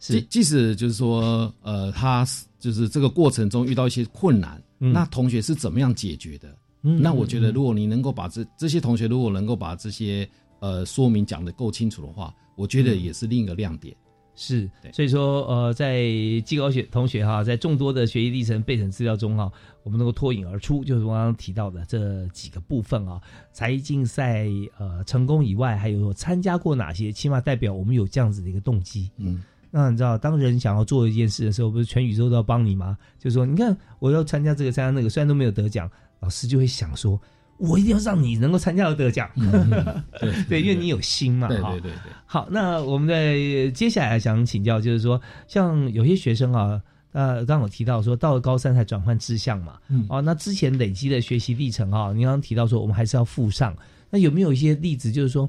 [0.00, 2.26] 即即使就是说，呃，他
[2.58, 6.48] 就是这个过程中遇到一些困难，嗯那同学是怎么样解决的？
[6.84, 10.28] 嗯那我觉得，如果你能够把这这些同学如果能够把这些
[10.62, 13.94] 呃说明讲的够清楚的话，我觉得也是另一个亮点。
[14.34, 16.00] 是，所以说，呃，在
[16.46, 23.20] 季高学同学哈，在众多的学习历程备审资料中哈，我们能够脱颖而出，就是我刚刚提到的这几个部分啊，
[23.52, 24.46] 才艺竞赛
[24.78, 29.10] 呃成功以外，还有参加过哪些，起码代表我们有这样子的一个动机。
[29.18, 32.96] 嗯，那你知道，当人想要做一件事的时候，不是全宇宙都要帮你吗？
[33.18, 37.20] 就是说，你看我要参加这个参加那个，虽然都没有得奖，老师就会想说，
[37.62, 39.30] 我一定要让你能够参加到得奖。
[40.20, 41.46] 对对，因为你有心嘛。
[41.46, 42.12] 哈对对对对。
[42.26, 53.76] 好，那我们在接下来想请教，就是说，像有些学生啊，呃，刚刚有提到说，到了高三才转换志向嘛，嗯哦，那之前累积的学习历程啊，您刚刚提到说，我们还是要附上，
[54.10, 55.48] 那有没有一些例子，就是说，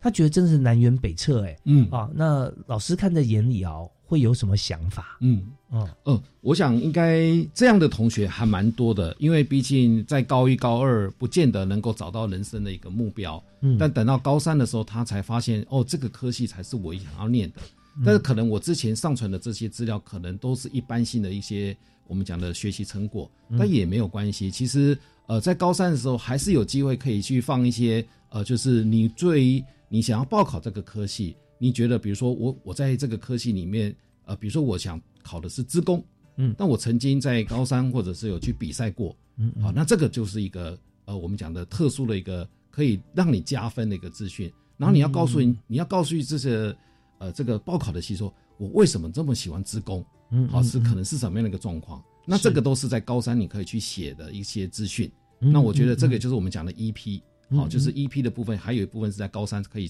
[0.00, 3.74] 他觉得真是南辕北辙，哎，嗯啊，那老师看在眼里啊，
[4.12, 5.16] 会有什么想法？
[5.22, 17.62] 嗯嗯嗯，我想应该这样的同学还蛮多的，因为毕竟在高一、高二不见得能够找到人生的一个目标，嗯但等到高三的时候，他才发现哦，这个科系才是我想要念的。
[17.96, 21.74] 嗯但是可能我之前上传的这些资料，可能都是一般性的一些
[22.06, 24.50] 我们讲的学习成果，嗯但也没有关系。
[24.50, 24.94] 其实
[25.26, 33.94] 呃，在高三的时候，还是有机会可以去放一些呃，就是你最你想要报考这个科系，你觉得比如说我我在这个科系里面，
[34.24, 44.52] 呃，比如说我想考的是资工，嗯，那我曾经在高三或者是有去比赛过，嗯好，那这个就是一个呃，我们讲的特殊的一个可以让你加分的一个资讯。
[44.76, 46.76] 然后你要告诉你，你要告诉这些
[47.18, 50.02] 呃这个报考的系说，我为什么这么喜欢资工？
[50.02, 52.02] 好，嗯嗯是可能是什么样的一个状况？
[52.26, 55.08] 那是这个都是在高三你可以去写的一些资讯。
[55.38, 59.88] 嗯那我觉得这个嗯就是我们讲的 EP，嗯好，就是嗯 EP 的部分，还有一部分是在高三可以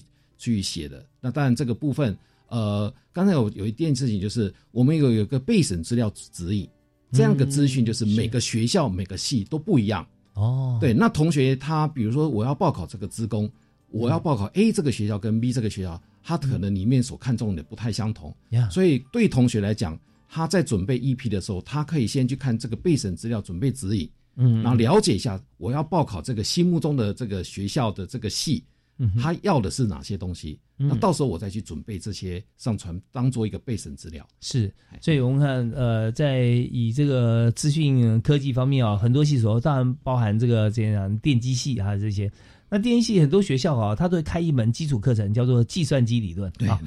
[0.51, 1.05] 去写的。
[1.21, 6.67] 那当然这个部分，呃，刚才有有一件事情就是我们有有个备审资料指引，
[7.11, 10.05] 这样的资讯就是每个学校每个系都不一样。
[10.33, 13.49] 哦，对，那同学他比如说我要报考这个职工，
[13.89, 18.35] 我要报考 A 这个学校跟 B 这个学校，他可能里面所看重的不太相同。
[18.49, 28.63] 呀所以对同学来讲，他在准备 EP 的时候，他可以先去看这个备审资料，准备指引，嗯然后了解一下我要报考这个心目中的这个学校的这个系，
[29.21, 34.25] 他要的是哪些东西，嗯那到时候我再去准备这些上传，当做一个备审资料。
[34.39, 42.31] 是，所以我们看，呃，在以这个资讯科技方面啊，很多系所当然包含这个这样电机系啊这些。
[42.69, 46.79] 那电机系很多学校啊，它都会开一门基础课程，叫做计算机理论对啊。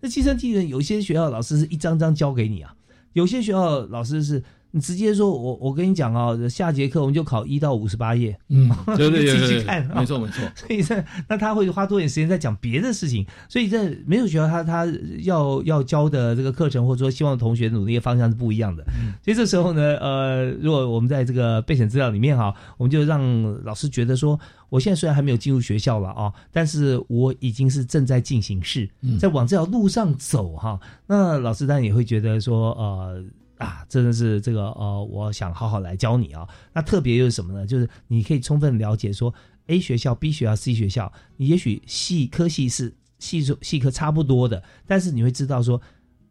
[0.00, 2.74] 那计算机理论有些学校老师是一张张教给你啊，
[3.14, 4.42] 有些学校老师是
[4.74, 14.84] 你直接说我我跟你讲啊，下节课我们就考一到五十八页，嗯 你对对对自己去看啊，没错没错 所以这那他会花多点时间在讲别的事情，所以在没有学校他他
[15.20, 18.84] 要要教的这个课程或者说希望同学努力的方向是不一样的。
[19.22, 23.22] 所以这时候呢，呃，如果我们在这个备选资料里面哈，我们就让
[23.62, 24.36] 老师觉得说，
[24.70, 30.80] 我现在虽然还没有进入学校了啊，但是我已经是正在进行式，在往这条路上走哈。
[31.06, 33.22] 那老师当然也会觉得说，呃。
[33.64, 36.46] 啊，真的是这个呃，我想好好来教你啊。
[36.72, 37.66] 那特别又是什么呢？
[37.66, 39.32] 就是你可以充分了解说
[39.66, 45.80] A 学校、B 学校、C 学校，你也许系科系是系系科差不多的，但是你会知道说。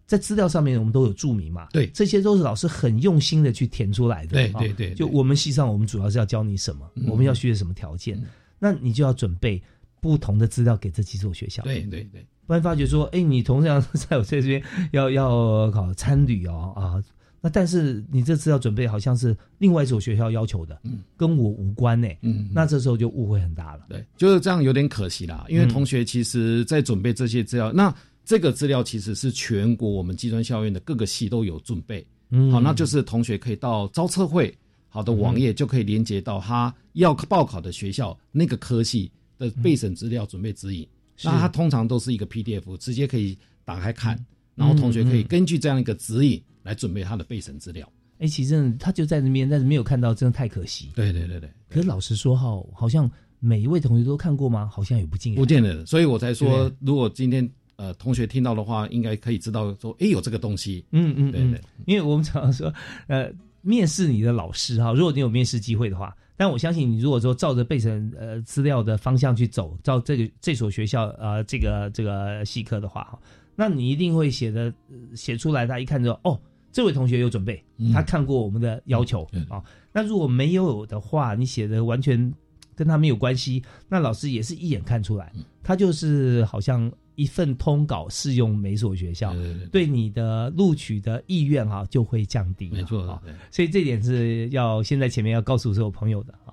[0.05, 1.65] 在资料上面，我们都有注明嘛？
[1.71, 4.33] 对，这些都是老师很用心的去填出来的。
[4.33, 8.21] 对对对，就我们系上，我们主要是要教你什么，我们要学什么条件，
[8.59, 9.63] 那你就要准备
[10.01, 11.63] 不同的资料给这几所学校。
[11.63, 14.61] 对对对，不然发觉说，哎，你同样在我这边
[14.91, 17.01] 要要考参旅哦啊，
[17.43, 23.83] 那但是你这次要准备好像是另外一所学校要求的，嗯，跟我无关呢，嗯，那这时候就误会很大了。
[23.89, 27.93] 对，就是这样，有点可惜啦，因为同学其实在准备这些资料，那。
[28.25, 40.87] 这个资料其实是全国我们技专校院的各个系都有准备，嗯，好，那就是同学可以到招测会好的网页就可以连接到他要报考的学校那个科系的备审资料准备指引，
[41.21, 44.17] 那它通常都是一个 PDF，直接可以打开看，
[44.55, 47.87] 然后同学可以根据这样一个指引来准备他的备审资料。
[48.19, 50.89] 哎，其实他就在那边，但是没有看到，真的太可惜。
[50.95, 51.49] 对对对对。
[51.69, 53.09] 可是老实说哈，好像
[53.39, 54.67] 每一位同学都看过吗？
[54.71, 57.47] 好像也不见不见得，所以我才说，如果今天。
[57.75, 60.85] 呃，同学听到的话，应该可以知道说，哎，有这个东西。
[60.91, 62.71] 嗯嗯，对对，因为我们常常说，
[63.09, 73.19] 呃，面试你的老师哈，如果你有面试机会的话，但我相信你如果说照着备审呃资料的方向去走，照这个这所学校呃这个这个系科的话哈，
[73.55, 74.71] 那你一定会写的
[75.15, 76.39] 写出来，他一看就哦，
[76.73, 77.63] 这位同学有准备，
[77.93, 79.63] 他看过我们的要求啊。
[79.93, 82.33] 那如果没有的话，你写的完全
[82.75, 85.31] 跟他没有关系，那老师也是一眼看出来，
[85.63, 86.91] 他就是好像。
[87.15, 89.35] 一份通稿适用每所学校，
[89.71, 92.71] 对你的录取的意愿哈就会降低。
[92.71, 93.21] 没错啊，
[93.51, 96.52] 所以这点是要先在前面要告诉所有朋友的啊。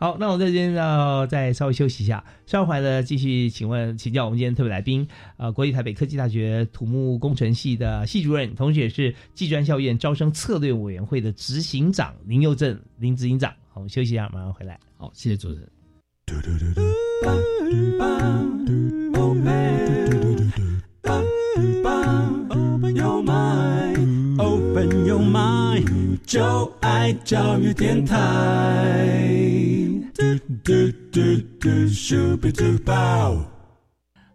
[0.00, 13.52] 好，那我在这边要再稍微休息一下，稍后呢继续请问请教我们今天特别来宾啊，国立台北科技大学土木工程系的系主任，同时也是技专校院招生策略委员会的执行长林佑正林执行长。
[13.68, 14.80] 好，我们休息一下，马上回来。
[14.96, 15.68] 好，谢谢主持人。
[26.26, 29.89] 就爱教育电台。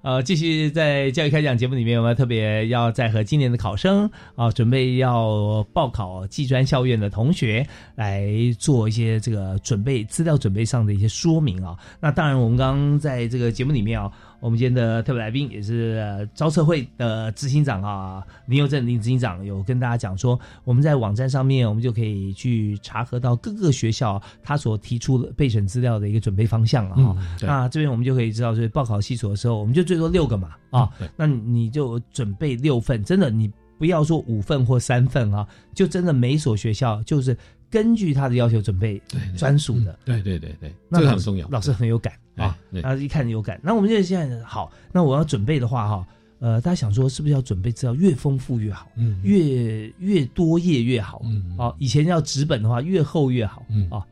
[0.01, 8.27] 呃，继续在教育开讲节目里面，我们特别要再和今年的考生啊，准备要报考技专校院的同学来
[8.57, 11.75] 做一些这个准备资料准备上的一些说明啊。
[11.99, 14.11] 那当然，我们刚刚在这个节目里面啊。
[14.45, 27.17] 我们今天的特别来宾也是招社会的执行长啊，林佑正林执行长有跟大家讲说，我们在网站上面，我们就可以去查核到各个学校他所提出的备审资料的一个准备方向了哈。
[27.41, 30.87] 那这边我们就可以知道，就是报考系所的时候，我们就最多六个嘛啊，
[31.17, 37.35] 那你就准备六份，真的你不要说五份或三份啊，就真的每一所学校就是
[37.75, 39.01] 根据他的要求准备
[39.35, 39.99] 专属的。
[40.05, 42.13] 对对对对，这个很重要，老师很有感。
[42.37, 43.59] 啊，他一看有感。
[43.61, 46.07] 那我们就现在好，那我要准备的话哈，
[46.39, 54.05] 呃，大家想说是不是要准备资料越丰富越好，嗯，越越多页越好，嗯，啊，以前要纸本的话越厚越好，嗯啊，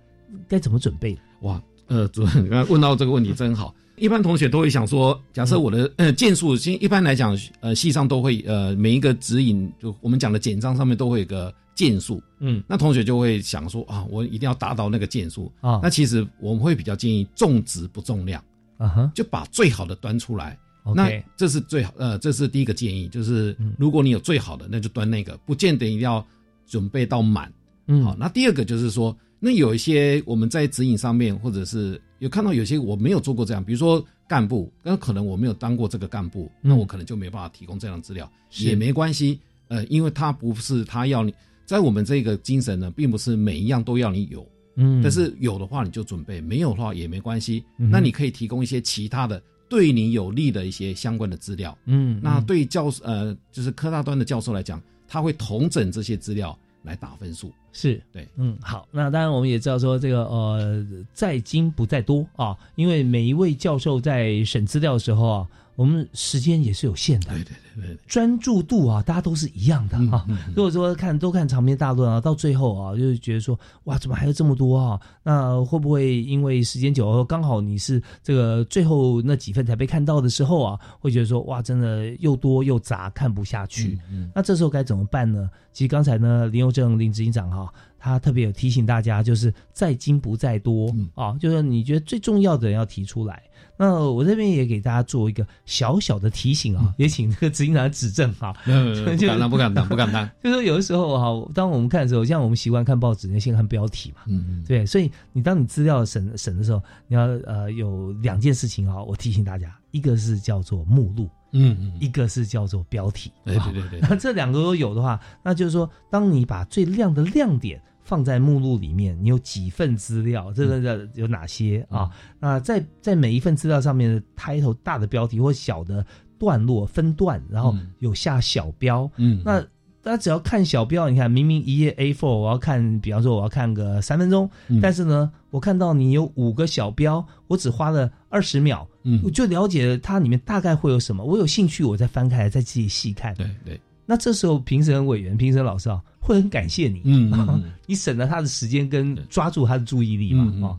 [0.49, 1.17] 该怎么准备？
[1.41, 3.73] 哇，呃，主任刚刚问到这个问题真好。
[3.97, 11.53] 一般同学都会想说，假设我的呃件数，先一般来讲，呃，系上都会呃每一个指引，就我们讲的简章上面都会有个。
[11.75, 15.79] 剑术，嗯，那同学就会想说啊，我一定要达到那个剑术啊。
[15.81, 18.39] 那其实我们会比较建议重质不重量，
[18.77, 20.55] 啊哈，就把最好的端出来。
[20.95, 26.23] 那这是最好，呃，这是第一个建议，就是如果你有最好的，那就端那个，不见得一定要
[26.67, 27.51] 准备到满。
[27.87, 28.15] 嗯，好。
[28.19, 39.37] 那第二个就是说，那有一些我们在指引上面，或者是有看到有些我没有做过这样，比如说干部，那可能我没有当过这个干部，那我可能就没办法提供这样的资料，也没关系，
[39.67, 41.33] 呃，因为他不是他要你。
[41.65, 47.63] 在我们这个精神呢，并不是每一样都要你有，嗯，但是有的话你就准备，没有的话也没关系。
[47.77, 57.51] 那你可以提供一些其他的对你有利的一些相关的资料，嗯，那对教呃就是科大端的教授来讲，他会统整这些资料来打分数。
[57.71, 65.47] 是对，嗯，好，那当然我们也知道说这个呃在精不在多啊，因为每一位教授在审资料的时候啊。
[65.75, 70.25] 我们时间也是有限的，对对对对，专注度啊，大家都是一样的啊。
[70.55, 74.99] 如果说看都看长篇大论啊，到最后啊，就是觉得说，哇，怎么还有这么多啊？
[75.23, 83.97] 那会不会因为时间久了，刚好你是这个最后那几份才被看到的时候啊，会觉得说，哇，真的又多又杂，看不下去。
[84.33, 85.49] 那这时候该怎么办呢？
[85.71, 87.73] 其实刚才呢，林佑正林执行长哈。
[88.03, 93.41] 他特别有提醒大家，就是在精不在多嗯啊，就是你觉得最重要的要提出来。
[93.77, 98.53] 那我这边也给大家做一个小小的提醒啊，也请这个执行长指正哈。
[98.67, 100.29] 呃 不敢当，不敢当，不敢当。
[100.43, 113.31] 就是说有的时候哈，当我们看的时候，像我们习惯看报纸，那先看标题嘛，嗯嗯，对，所以你当你资料审审的时候，你要呃有两件事情啊，我提醒大家，一个是叫做目录，嗯嗯，一个是叫做标题。
[113.45, 122.09] 对对对对那这两个都有的话，那就是说，当你把最亮的亮点放在目录里面，你有几份资料，这个的有哪些啊？
[122.39, 126.05] 那在在每一份资料上面的 title 大的标题或小的
[126.37, 129.61] 段落分段，然后有下小标，嗯，那
[130.01, 134.81] 大家只要看小标，你看明明一页 A4，我要看，比方说我要看个三分钟，嗯。
[134.81, 139.21] 但是呢，我看到你有五个小标，我只花了二十秒，嗯。
[139.23, 143.33] 我就了解了它里面大概会有什么，我有兴趣，我再翻开来再自己细看。
[143.35, 147.63] 对对，那这时候评审委员、评审老师啊，会很感谢你，嗯嗯嗯。
[147.87, 150.77] 你省了他的时间跟抓住他的注意力嘛，嗯嗯哦，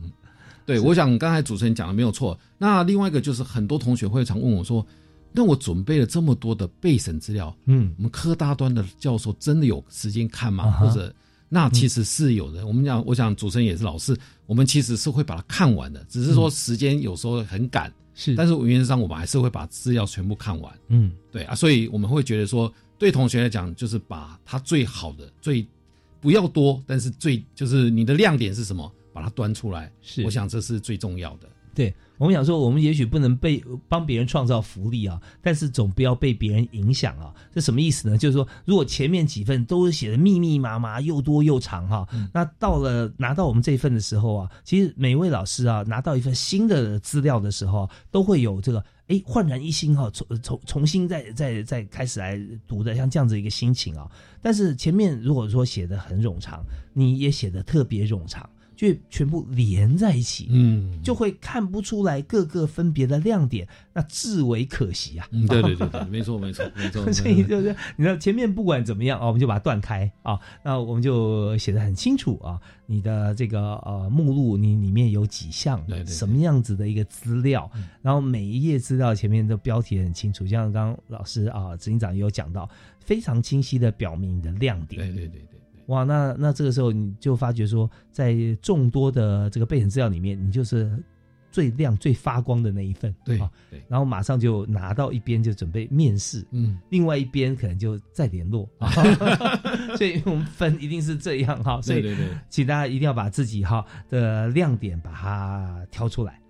[0.65, 2.37] 对，我想刚才主持人讲的没有错。
[2.57, 4.85] 那另外一个就是很多同学会常问我说
[5.31, 10.65] ：“那我准备了这么多的备审资料，嗯，我们科大端的教授真的有时间看吗？
[10.65, 11.13] 啊或者
[11.47, 12.65] 那其实是有的。
[12.65, 14.17] 我们讲，我想主持人也是老师，
[14.47, 20.73] 我们其实是会把它看完的，只是说时间有时候很赶，是，但是原则上我们还是会把资料全部看完。
[20.87, 25.65] 嗯，对啊，所以我们会觉得说，对同学来讲，就是把他最好的、最
[26.21, 29.91] 不要多，但是最就是你的亮点是什么，把它端出来。
[30.01, 31.49] 是我想这是最重要的。
[31.73, 37.33] 对我们想说，我们也许不能被帮别人创造福利啊，但是总不要被别人影响啊。
[37.53, 38.17] 这什么意思呢？
[38.17, 54.09] 就是说，如果前面几份都是写的密密麻麻，又多又长哈、那到了拿到我们这一份的时候啊，其实每位老师啊拿到一份新的资料的时候啊，都会有这个哎焕然一新哈、重重重新再再再开始来读的，像这样子一个心情啊。
[54.41, 56.63] 但是前面如果说写的很冗长，
[56.93, 58.49] 你也写的特别冗长。
[58.75, 65.27] 就全部连在一起，嗯，就会看不出来各个分别的亮点，那至为可惜啊。
[65.31, 67.01] 嗯，对对对对， 没错没错没错。
[67.13, 77.69] 所以就是你知道前面不管怎么样啊，我们就把它断开啊，那我们就写的很清楚啊，你的这个呃目录你里面有几项，对对对什么样子的一个资料，
[78.01, 82.69] 然后每一页资料前面的标题很清楚，像刚刚老师啊执行长也有讲到，
[82.99, 85.01] 非常清晰的表明你的亮点。
[85.01, 85.54] 对对对对。
[85.87, 90.91] 哇，那那这个时候你就发觉说，在众多的这个备审资料里面，你就是
[91.51, 98.89] 最亮、最发光的那一份，对啊，对，然后马上就拿到一边就准备面试，嗯，另外一边可能就再联络，啊、
[99.95, 106.41] 所以我们分一定是这样哈，所以对对对请大家一定要把自己哈的亮点把它挑出来。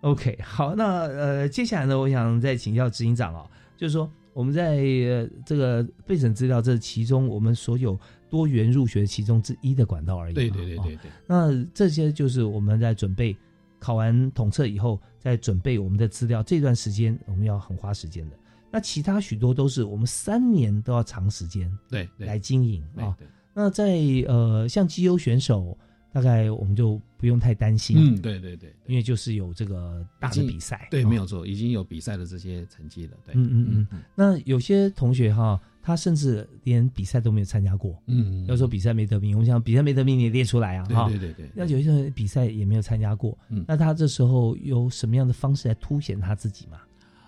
[0.00, 7.98] OK，好，那呃接下来呢，我想再请教执行长哦，就是说我们在、呃、这个备审资料这其中我们所有
[8.30, 10.98] 多元入学其中之一的管道而已嘛，对对对对哦。
[11.02, 11.10] 对。
[11.26, 13.36] 那这些就是我们在准备
[13.78, 18.36] 考完统测以后，在准备我们的资料这段时间，我们要很花时间的。
[18.70, 22.26] 那其他许多都是我们三年都要长时间对对。
[22.26, 23.16] 来经营啊、
[23.54, 25.76] 那在呃像绩优选手，
[26.12, 33.48] 大概我们就不用太担心，嗯，对对对，因为就是有这个大的比赛，对，哦没有错，已经有比赛的这些成绩了，对，嗯。
[33.70, 34.02] 嗯嗯。
[34.14, 35.58] 那有些同学哈，
[35.88, 41.08] 他甚至连比赛都没有参加过，嗯，要说比赛没得名，我们想比赛没得名你也列出来啊，对哈。
[41.08, 43.64] 对对对那有些人比赛也没有参加过，嗯。
[43.66, 46.78] 那他这时候有什么样的方式来凸显他自己吗？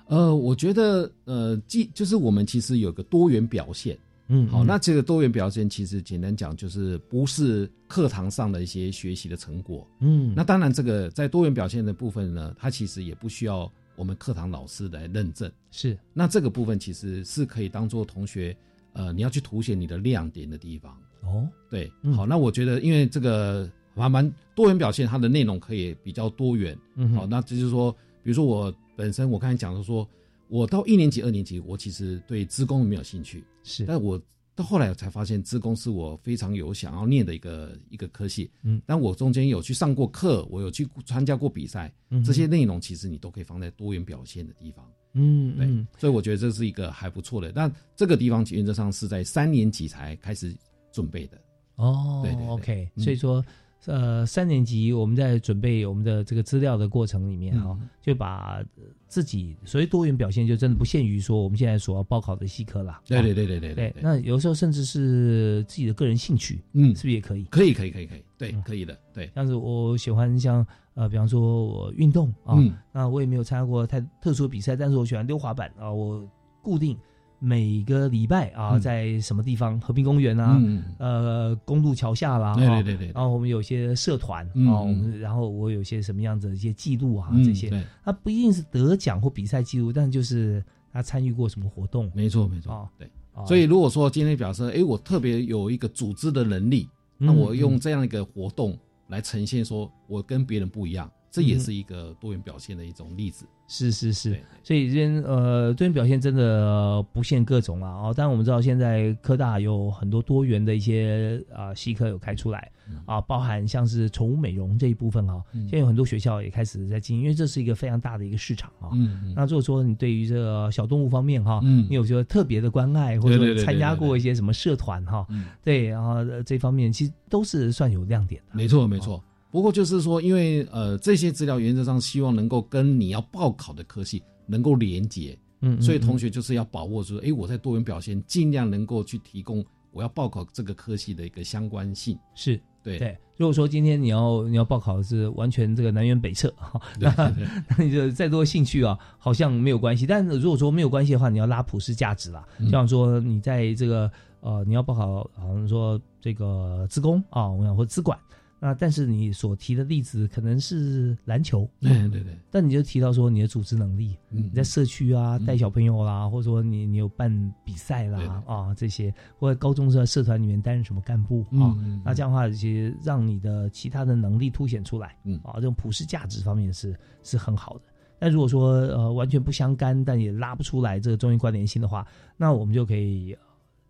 [0.08, 3.96] 呃，我觉得呃，既就是我们其实有个多元表现，
[4.28, 4.66] 嗯好，嗯。
[4.66, 10.34] 那这个多元表现其实简单讲就是不是课堂上的一些学习的成果，嗯。
[10.36, 18.57] 那当然这个在多元表现的部分呢，它其实也不需要我们课堂老师来认证，是，那这个部分其实是可以当做同学
[18.94, 22.14] 呃你要去凸显你的亮点的地方，哦，对，嗯。
[22.14, 26.74] 好，那我觉得因为这个还蛮多元表现，它的内容可以比较多元。
[26.94, 27.92] 嗯好，那这就是说，
[28.22, 30.09] 比如说我本身我刚才讲的说，
[30.48, 34.18] 我到一年级、二年级，我其实对资工没有兴趣，是，但我
[34.61, 38.50] 到后来我才发现，资工是我非常有想要念的一个一个科系。
[38.62, 44.84] 嗯，但我中间有去上过课，我有去参加过比赛，嗯这些内容其实你都可以放在多元表现的地方。
[45.12, 47.50] 对，嗯对所以我觉得这是一个还不错的。
[47.52, 50.54] 但这个地方原则上是在三年级才开始
[50.92, 51.40] 准备的。
[51.76, 53.42] 哦，对对对 o k 嗯所以说。
[53.87, 63.01] 呃，三年级我们在准备我们的这个资料的过程里面哈、嗯就把呃自己所谓多元表现，就真的不限于说我们现在所要报考的系科啦。
[63.03, 67.45] 哦对对对对对对对那有时候甚至是自己的个人兴趣，嗯是不是也可以？
[67.45, 69.31] 可以可以可以可以，对，嗯可以的，对。
[69.35, 76.28] 像是我喜欢像呃，比方说我运动啊，嗯那我也没有参加过太特殊的比赛，但是我喜欢溜滑板啊，我
[76.62, 76.97] 固定
[77.41, 78.80] 每个礼拜啊，嗯。
[78.80, 80.84] 在什么地方，和平公园啊，嗯。
[80.99, 83.07] 呃，公路桥下啦，啊对对对对。
[83.12, 87.68] 然后我们有些社团啊，嗯我们然后我有些什么样子的一些记录啊，嗯这些。
[87.70, 90.62] 对，它不一定是得奖或比赛记录，但就是
[90.93, 93.11] 他参与过什么活动，没错没错啊，对。
[93.32, 93.45] 啊。
[93.47, 96.88] 所以如果说今天表示，哎，我特别有一个组织的能力，
[97.18, 98.78] 嗯那我用这样一个活动
[99.09, 103.47] 来呈现，说我跟别人不一样，这也是一个多元表现的一种例子。
[103.72, 108.12] 是是是，所以这边呃，多元表现真的、呃不限各种啊哦。
[108.12, 112.68] 当然我们知道现在科大有很多多元的一些啊系科有开出来
[113.07, 118.91] 啊，包含像是宠物美容这一部分哈、嗯现在有很多学校也开始在经营，因为这是一个非常大的一个市场啊。
[118.93, 128.57] 嗯嗯那如果说你对于这个小动物方面哈，嗯你有些特别的关爱，或者参加过一些什么社团哈，嗯对，然后呃这方面其实都是算有亮点的。
[128.57, 129.22] 没错没错。
[129.51, 142.16] 不过就是说，因为呃这些资料原则上希望能够跟你要报考的科系能够连接，嗯嗯所以同学就是要把握住，哎，我在多元表现尽量能够去提供我要报考这个科系的一个相关性。
[142.34, 147.12] 是对对，如果说今天你要你要报考的是完全这个南辕北辙哈， 那
[147.76, 150.07] 那你就再多兴趣啊，好像没有关系。
[150.07, 158.18] 但如果说没有关系的话，你要拉普世价值啦，像说你在这个呃你要报考，好像说这个资工啊，我想或资管。
[158.62, 167.30] 那但是你所提的例子可能是篮球，对对对，但你就提到说你的组织能力，嗯你在社区啊带小朋友啦，或者说你你有办
[167.64, 177.84] 比赛啦对啊这些，或者高中是在社团里面担任什么干部啊，那这样的话其实让你的其他的能力凸显出来，嗯啊这种普世价值方面是是很好的。
[178.18, 182.06] 但如果说呃完全不相干，但也拉不出来这个中英关联性的话，
[182.36, 183.38] 那我们就可以呃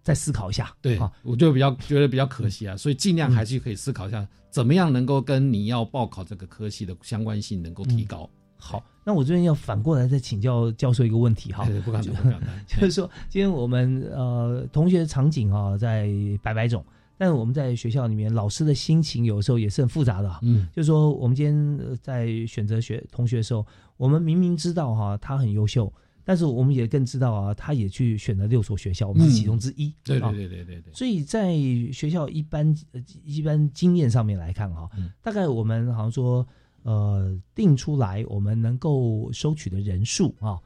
[0.02, 8.28] 再思考一下，对啊，我就比较觉得比较可惜啊，所以尽量还是可以思考一下，怎么样能够跟你要报考这个科系的相关性能够提高。
[8.56, 16.10] 好，那我这边要反过来再请教教授一个问题哈，对对不敢当不敢当 就是说今天我们呃同学的场景啊在
[16.42, 16.84] 百百种，
[17.16, 25.90] 但是我们在学校里面老师的心情有时候也是很复杂的啊，嗯，就是说我们今天呃在选择学同学的时候，我们明明知道哈、他很优秀，
[26.30, 31.56] 但是我们也更知道啊，他也去选了六所学校，我们是其中之一，对啊对对对对对，所以在
[31.92, 36.46] 学校一般呃一般经验上面来看哈、嗯大概我们好像说
[36.84, 40.56] 呃定出来我们能够收取的人数啊，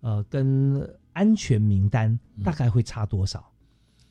[0.00, 3.48] 呃跟安全名单嗯大概会差多少？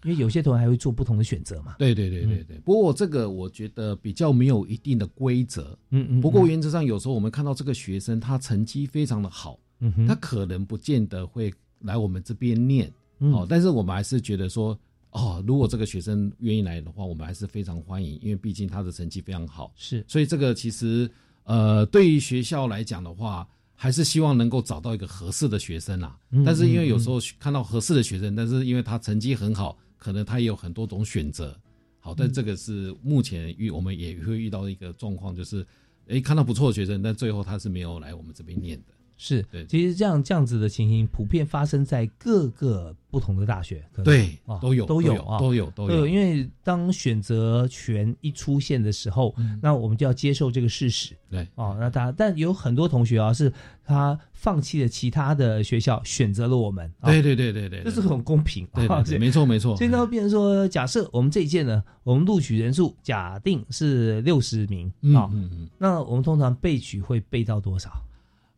[0.06, 1.76] 因为有些同学还会做不同的选择嘛。
[1.78, 2.58] 对对对对对。
[2.60, 5.78] 不过这个我觉得比较没有一定的规则。
[5.90, 6.22] 嗯嗯。
[6.22, 14.80] 不过原则上有时候我们看到这个学生他成绩非常的好，嗯哼他可能不见得会来我们这边念，嗯哦，但是我们还是觉得说。
[15.14, 19.70] 哦，如果这个学生愿意来的话，我们还是非常欢迎，因为毕竟他的成绩非常好。
[19.76, 21.12] 是，所以这个其实
[21.44, 26.18] 呃，对于学校来讲的话，还是希望能够找到一个合适的学生啊。
[26.30, 31.54] 嗯但是因为有时候看到合适的学生，但是因为他成绩很好，可能他也有很多种选择。
[32.00, 35.68] 好，但这个是目前遇我们也会遇到一个状况，就是
[36.08, 38.94] 诶看到不错的学生，但最后他是没有来我们这边念的。
[39.24, 51.16] 是，对其实这样这样子的情形普遍发生在各个不同的大学，可能对啊都有都都有啊，都有都有因为当选择权一出现的时候，那我们就要接受这个事实。
[51.30, 53.54] 对哦，那大家，但有很多同学啊，是
[53.86, 56.92] 他放弃了其他的学校，选择了我们。
[57.00, 58.68] 啊对对对对对，这是很公平。
[58.74, 65.70] 对没错没错所以呢，变成说，假设我们这一届呢，我们录取人数假定是六十名嗯啊，嗯嗯。
[65.78, 67.92] 那我们通常备取会备到多少？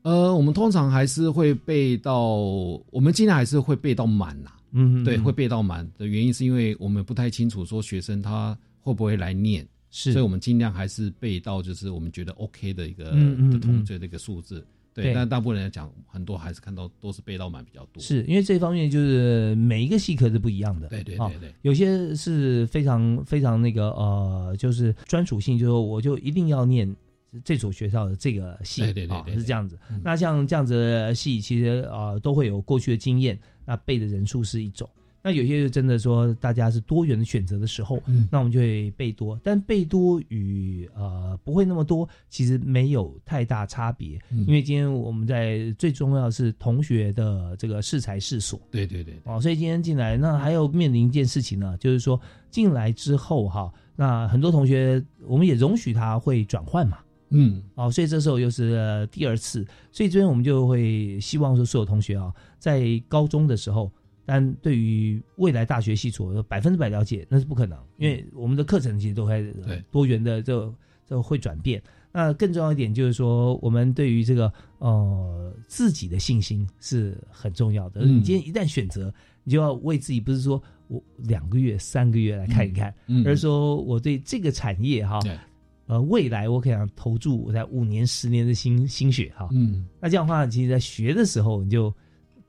[0.03, 2.27] 呃，我们通常还是会背到，
[2.91, 14.65] 我们尽量还是会背到满呐、嗯对，嗯会背到满的原因是因为我们不太清楚说学生他会不会来念，是所以我们尽量还是背到就是我们觉得 OK 的一个嗯嗯的同嗯学的一个数字。
[14.95, 18.03] 对对，但大部分人来讲，很多还是看到都是背到满比较多。
[18.03, 26.95] 是因为这方面就是每一个系科是不一样的，对对啊对对有些是非常非常那个呃，就是专属性，就是说我就一定要念
[27.43, 29.77] 这所学校的这个系，啊对对对对是这样子。
[29.89, 30.01] 嗯。
[30.03, 34.89] 那像这样子的系，其实呃都会有过去的经验，那背的人数是一种。
[35.25, 38.27] 那有些就真的说大家是多元的选择的时候，嗯。
[38.29, 44.39] 那我们就会背多，但背多与呃不会那么多，其实没有太大差别，嗯。
[44.45, 52.19] 因为今天我们在最重要的是同学的这个适才适所，对对对，哦，所以今天进来，那还有面临一件事情呢，就是说
[52.51, 56.97] 进来之后哈，那很多同学我们也容许他会转换嘛，
[57.33, 63.91] 嗯，哦，所以这时候又是、呃第二次，所以这边我们就会希望说所有同学啊，在高中的时候，
[64.25, 70.73] 但对于未来大学系所百分之百了解那是不可能，因为我们的课程其实都会呃多元的这
[71.05, 71.81] 这会转变。
[72.15, 78.01] 那更重要一点就是说，我们对于这个呃自己的信心是很重要的。
[78.01, 78.17] 嗯。
[78.17, 79.11] 你今天一旦选择，
[79.43, 83.27] 你就要为自己不是说我两个月、三个月来看一看，嗯嗯。
[83.27, 85.35] 而是说我对这个产业哈，对
[85.85, 89.49] 呃，未来我可以投注我在五年、十年的心心血哈。
[89.51, 91.93] 嗯，那这样的话，其实在学的时候你就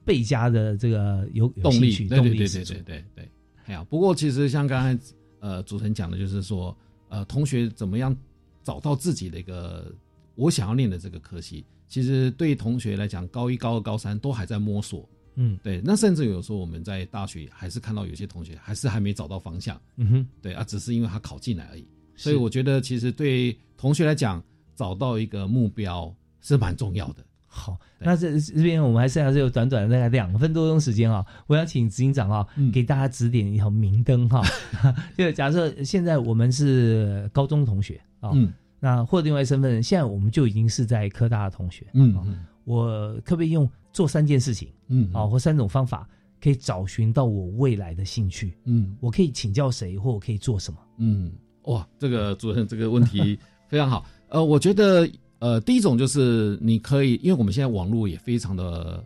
[0.04, 3.28] 倍加的这个有有动力，对对对对对对对。
[3.66, 5.04] 哎呀，不过其实像刚才
[5.40, 6.76] 呃主持人讲的，就是说
[7.08, 8.14] 呃同学怎么样
[8.62, 9.92] 找到自己的一个
[10.34, 15.08] 我想要念的这个科系，其实对于同学来讲，高一、高二、高三都还在摸索。
[15.36, 21.84] 嗯对，那甚至有时候我们在大学还是看到有些同学还是还没找到方向，嗯哼，对啊，只是因为他考进来而已。
[22.16, 22.24] 是。
[22.24, 24.42] 所以我觉得其实对同学来讲，
[24.74, 27.24] 找到一个目标是蛮重要的。
[27.46, 32.72] 好，那这这边我们还剩下只有短短的大概两分多钟时间啊，我要请执行长啊，嗯。
[32.72, 34.42] 给大家指点一条明灯哈。
[35.16, 38.52] 就假设现在我们是高中同学啊，嗯。
[38.80, 45.08] 那或者另外身份，现在我们就已经是在科大的同学，嗯我可不可以用做三件事情嗯。
[45.12, 46.08] 啊，或三种方法，
[46.40, 48.58] 可以找寻到我未来的兴趣？
[48.64, 48.96] 嗯。
[48.98, 50.80] 我可以请教谁，或我可以做什么？
[50.98, 51.30] 嗯，
[51.64, 53.38] 哇，这个主任这个问题
[53.68, 54.06] 非常好。
[54.28, 55.08] 呃，我觉得
[55.38, 59.04] 呃，第一种就是你可以，因为我们现在网络也非常的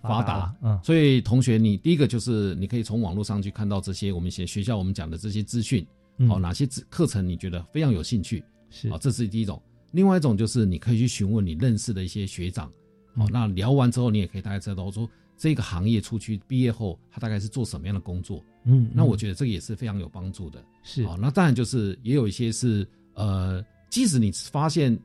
[0.00, 5.86] 发发达达，嗯所以同学你第一个就是你可以从网络上去看到这些我们学学校我们讲的这些资讯，
[6.18, 9.60] 嗯哦，哪些课程你觉得非常有兴趣，是啊，这是第一种。
[9.92, 12.68] 另外一种就是你可以去询问你认识的一些学长，
[13.16, 20.62] 哦嗯，那聊完之后你也可以大概知道说这个行业出去毕业后他大概是做什么样的工作，嗯，那我觉得这个也是非常有帮助的。
[20.82, 24.98] 是好，那当然就是也有一些是呃，即使你发现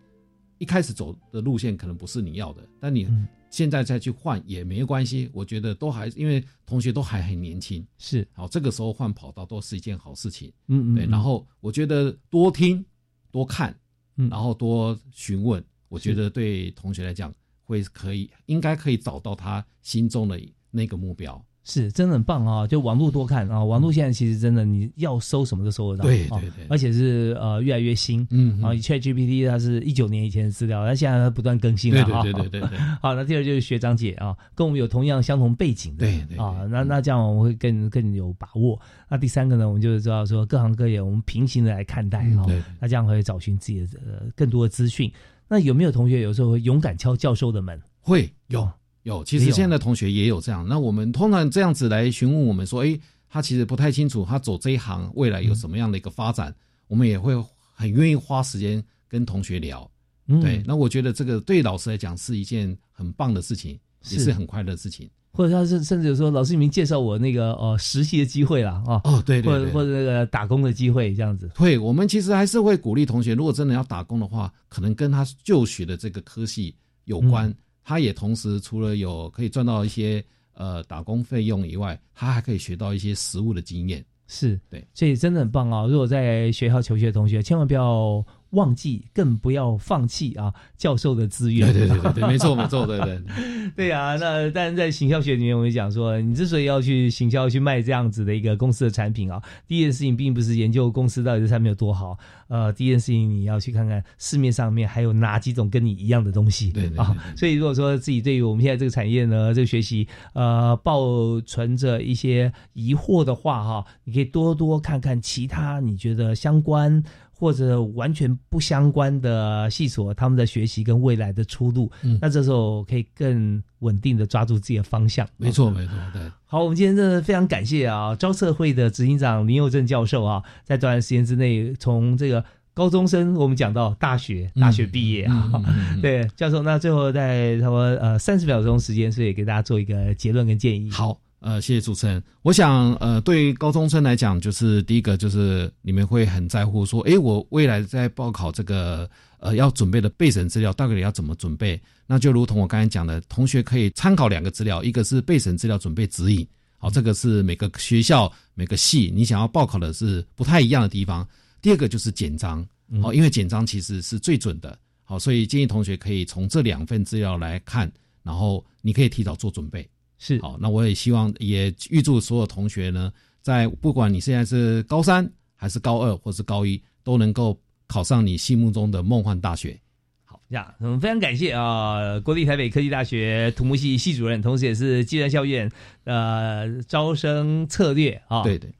[0.57, 5.29] 一开始走的路线可能不是你要的，但你嗯现在再去换也没关系。
[5.33, 10.49] 我觉得都还因为同学都还很年轻，是，好，这个时候换跑道都是一件好事情。
[10.49, 12.83] 对，嗯嗯对然后我觉得多听
[13.31, 13.73] 多看，
[14.17, 17.33] 嗯然后多询问，我觉得对同学来讲
[17.63, 20.39] 会可以应该可以找到他心中的
[20.71, 21.41] 那个目标。
[21.67, 22.67] 是真的很棒啊！
[22.67, 32.21] 就网络多看啊，网络现在其实真的你要搜什么都搜得到，啊对对对而且是呃越来越新，嗯啊，ChatGPT 它是一九年以前的资料，它现在它不断更新对了哈。
[32.21, 38.79] 对对对对对， 好，那第二就是学长姐啊，跟我们有同样相同背景的，对对啊，那那这样我们会更更有把握。
[39.09, 45.11] 那第三个呢，我们就是知道说各行各业我们平行的来看待哈，嗯对对那这样可以找寻自己的呃更多的资讯。
[45.47, 47.81] 那有没有同学有时候会勇敢敲教授的门？
[48.01, 48.67] 会有
[49.05, 50.67] 有，其实现在同学也有这样。
[50.67, 52.99] 那我们通常这样子来询问我们说，哎，
[53.29, 56.53] 他其实不太清楚他走这一行未来有什么样的一个发展，
[56.87, 57.33] 我们也会
[57.71, 59.87] 很愿意花时间跟同学聊。
[60.27, 63.79] 嗯对，那我觉得这个对老师来讲是一件很棒的事情，
[64.09, 65.07] 也是是很快乐的事情。
[65.31, 71.51] 或者他甚甚至有时候老师你们介绍我那个呃实习的机会啦啊，哦，对对对，或者或者那个打工的机会这样子。
[71.55, 77.47] 对，我们其实还是会鼓励同学，如果真的要打工的话，可能跟他就学的这个科系有关。
[77.49, 80.21] 嗯他也同时除了有可以赚到一些
[80.55, 84.03] 呃打工费用以外，他还可以学到一些实务的经验。
[84.27, 85.85] 是对，所以真的很棒啊！
[85.85, 88.25] 如果在学校求学的同学，千万不要
[88.55, 91.71] 忘记，更不要放弃啊教授的资源。
[91.71, 93.21] 对对对没错没错，对对。
[93.75, 106.71] 对啊，那但是在行销学里面，我们讲说，你之所以要去行销去卖这样子的一个公司的产品啊，第一件事情并不是研究公司到底这产品有多好，呃，第一件事情你要去看看市面上面还有哪几种跟你一样的东西。
[106.71, 117.03] 对对对啊，所以如果说自己对于我们现在这个产业呢，这个学习呃抱存着一些疑惑的话哈，你可以多多看看其他你觉得相关。
[117.37, 125.27] 或者完全不相关的系所，他们的学习跟未来的出路，嗯那这时候可以更稳定的抓住自己的方向。
[125.37, 126.21] 没错没错，对。
[126.45, 140.89] 好，我们今天真的非常感谢啊，招测会的执行长林佑正教授啊，在短时间之内从这个高中生我们讲到大学，大学毕业啊，嗯嗯嗯 对教授，那最后在差不多呃三十秒钟时间，所以给大家做一个结论跟建议。
[140.91, 142.23] 好，呃，谢谢主持人。
[142.41, 149.07] 我想，呃，对于高中生来讲，就是第一个就是你们会很在乎说，诶，我未来在报考这个
[149.39, 151.79] 呃要准备的备审资料，到底要怎么准备？
[152.07, 156.47] 那就如同我刚才讲的，同学可以参考两个资料，一个是备审资料准备指引，
[156.79, 161.27] 好，这个是每个学校每个系你想要报考的是不太一样的地方。
[161.61, 162.65] 第二个就是简章，
[163.01, 167.91] 好，因为简章其实是最准的，好，所以建议同学可以从这两份资料来看，
[168.23, 169.87] 然后你可以提早做准备。
[170.25, 170.41] 是。
[170.41, 173.11] 好，那我也希望也预祝所有同学呢，
[173.43, 177.55] 在不管你现在是高三还是高二或是高一，都能够
[177.87, 179.79] 考上你心目中的梦幻大学。
[180.23, 185.71] 好，这样我们非常感谢啊，国立台北科技大学土木系系主任，同时也是计算校院
[186.05, 188.71] 呃招生策略啊，对对，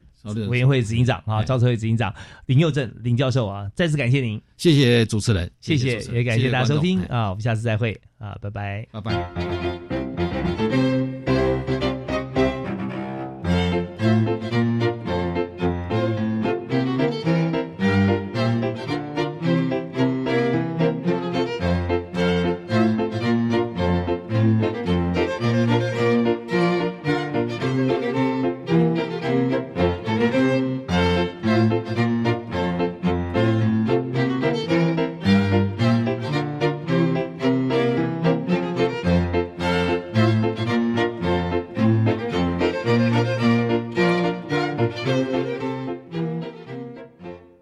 [0.48, 1.44] 委员会执行长啊，哎。
[1.44, 2.12] 招生会执行长
[2.46, 9.95] 林佑正林教授啊，再次感谢您，谢谢主持人，谢谢也感谢大家收听啊，我们下次再会啊，拜拜，拜拜。